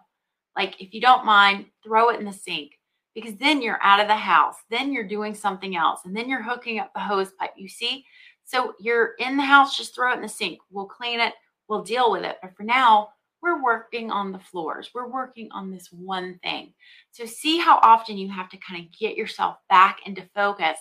like 0.55 0.81
if 0.81 0.93
you 0.93 1.01
don't 1.01 1.25
mind, 1.25 1.65
throw 1.83 2.09
it 2.09 2.19
in 2.19 2.25
the 2.25 2.33
sink 2.33 2.73
because 3.15 3.35
then 3.35 3.61
you're 3.61 3.81
out 3.81 3.99
of 3.99 4.07
the 4.07 4.15
house. 4.15 4.57
Then 4.69 4.91
you're 4.91 5.07
doing 5.07 5.33
something 5.33 5.75
else. 5.75 6.01
And 6.05 6.15
then 6.15 6.29
you're 6.29 6.43
hooking 6.43 6.79
up 6.79 6.93
the 6.93 6.99
hose 6.99 7.31
pipe. 7.31 7.51
You 7.57 7.67
see? 7.67 8.05
So 8.43 8.73
you're 8.79 9.13
in 9.19 9.37
the 9.37 9.43
house, 9.43 9.75
just 9.75 9.95
throw 9.95 10.11
it 10.13 10.17
in 10.17 10.21
the 10.21 10.29
sink. 10.29 10.59
We'll 10.69 10.85
clean 10.85 11.19
it, 11.19 11.33
we'll 11.67 11.83
deal 11.83 12.11
with 12.11 12.23
it. 12.23 12.37
But 12.41 12.55
for 12.55 12.63
now, 12.63 13.09
we're 13.41 13.63
working 13.63 14.11
on 14.11 14.31
the 14.31 14.39
floors. 14.39 14.89
We're 14.93 15.09
working 15.09 15.49
on 15.51 15.71
this 15.71 15.89
one 15.91 16.39
thing. 16.43 16.73
So 17.11 17.25
see 17.25 17.59
how 17.59 17.79
often 17.83 18.17
you 18.17 18.29
have 18.31 18.49
to 18.49 18.57
kind 18.57 18.83
of 18.83 18.97
get 18.97 19.15
yourself 19.15 19.57
back 19.69 19.99
into 20.05 20.27
focus. 20.33 20.77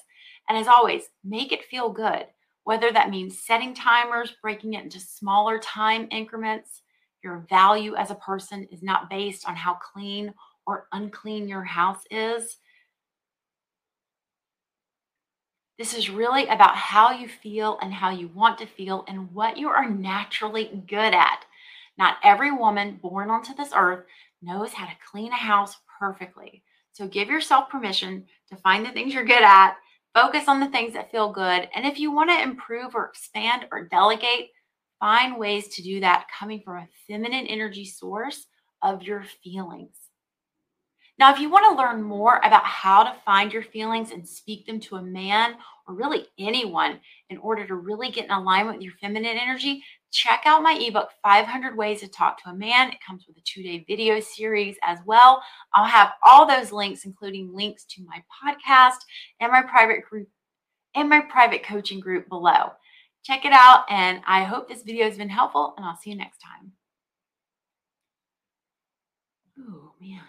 And 0.48 0.56
as 0.56 0.68
always, 0.68 1.04
make 1.24 1.52
it 1.52 1.64
feel 1.64 1.90
good. 1.90 2.26
Whether 2.64 2.90
that 2.92 3.10
means 3.10 3.44
setting 3.44 3.74
timers, 3.74 4.34
breaking 4.42 4.74
it 4.74 4.84
into 4.84 4.98
smaller 4.98 5.58
time 5.58 6.08
increments, 6.10 6.82
your 7.22 7.46
value 7.48 7.94
as 7.96 8.10
a 8.10 8.16
person 8.16 8.66
is 8.70 8.82
not 8.82 9.10
based 9.10 9.48
on 9.48 9.54
how 9.54 9.74
clean 9.74 10.32
or 10.66 10.86
unclean 10.92 11.48
your 11.48 11.64
house 11.64 12.02
is. 12.10 12.56
This 15.78 15.92
is 15.92 16.08
really 16.08 16.46
about 16.46 16.74
how 16.74 17.10
you 17.10 17.28
feel 17.28 17.78
and 17.82 17.92
how 17.92 18.10
you 18.10 18.28
want 18.28 18.58
to 18.58 18.66
feel 18.66 19.04
and 19.08 19.32
what 19.32 19.58
you 19.58 19.68
are 19.68 19.88
naturally 19.88 20.82
good 20.88 21.14
at. 21.14 21.44
Not 21.98 22.16
every 22.22 22.52
woman 22.52 22.98
born 23.02 23.30
onto 23.30 23.54
this 23.54 23.72
earth 23.74 24.04
knows 24.42 24.72
how 24.72 24.87
to 24.87 24.92
clean 25.11 25.32
a 25.32 25.37
house 25.37 25.76
perfectly. 25.98 26.62
So 26.92 27.06
give 27.06 27.28
yourself 27.28 27.68
permission 27.68 28.24
to 28.48 28.56
find 28.56 28.85
the 28.85 28.90
things 28.90 29.14
you're 29.14 29.24
good 29.24 29.42
at, 29.42 29.76
focus 30.14 30.48
on 30.48 30.61
the 30.61 30.68
things 30.68 30.94
that 30.94 31.11
feel 31.11 31.30
good. 31.30 31.68
And 31.74 31.87
if 31.87 31.98
you 31.98 32.11
want 32.11 32.30
to 32.30 32.42
improve 32.42 32.94
or 32.94 33.06
expand 33.06 33.66
or 33.70 33.85
delegate, 33.85 34.50
find 34.98 35.37
ways 35.38 35.68
to 35.68 35.82
do 35.82 36.00
that 36.00 36.26
coming 36.38 36.62
from 36.64 36.78
a 36.78 36.88
feminine 37.06 37.46
energy 37.46 37.85
source 37.85 38.46
of 38.82 39.02
your 39.02 39.24
feelings. 39.44 39.94
Now, 41.18 41.32
if 41.32 41.40
you 41.40 41.48
want 41.48 41.64
to 41.64 41.82
learn 41.82 42.02
more 42.02 42.38
about 42.38 42.64
how 42.64 43.04
to 43.04 43.16
find 43.24 43.50
your 43.50 43.62
feelings 43.62 44.11
and 44.11 44.28
speak 44.28 44.66
them 44.66 44.80
to 44.80 44.96
a 44.96 45.02
man 45.02 45.54
or 45.88 45.94
really 45.94 46.26
anyone 46.38 47.00
in 47.30 47.38
order 47.38 47.66
to 47.66 47.74
really 47.74 48.11
get 48.11 48.26
in 48.26 48.30
alignment 48.30 48.78
with 48.78 48.85
your 48.85 48.92
feminine 49.00 49.38
energy, 49.38 49.82
check 50.12 50.42
out 50.46 50.62
my 50.62 50.78
ebook, 50.80 51.10
500 51.22 51.76
Ways 51.76 52.00
to 52.00 52.08
Talk 52.08 52.42
to 52.42 52.50
a 52.50 52.54
Man. 52.54 52.90
It 52.90 52.98
comes 53.06 53.24
with 53.26 53.36
a 53.36 53.42
two 53.44 53.62
day 53.62 53.84
video 53.86 54.20
series 54.20 54.76
as 54.82 54.98
well. 55.06 55.42
I'll 55.74 55.84
have 55.84 56.12
all 56.24 56.46
those 56.46 56.72
links, 56.72 57.04
including 57.04 57.54
links 57.54 57.84
to 57.90 58.04
my 58.04 58.22
podcast 58.42 58.98
and 59.40 59.52
my 59.52 59.62
private 59.62 60.04
group 60.08 60.28
and 60.94 61.08
my 61.08 61.20
private 61.20 61.62
coaching 61.62 62.00
group 62.00 62.28
below. 62.28 62.72
Check 63.22 63.44
it 63.44 63.52
out, 63.52 63.84
and 63.90 64.20
I 64.26 64.44
hope 64.44 64.68
this 64.68 64.82
video 64.82 65.04
has 65.04 65.18
been 65.18 65.28
helpful, 65.28 65.74
and 65.76 65.84
I'll 65.84 65.96
see 65.96 66.10
you 66.10 66.16
next 66.16 66.38
time. 66.38 66.72
Oh, 69.58 69.92
man. 70.00 70.22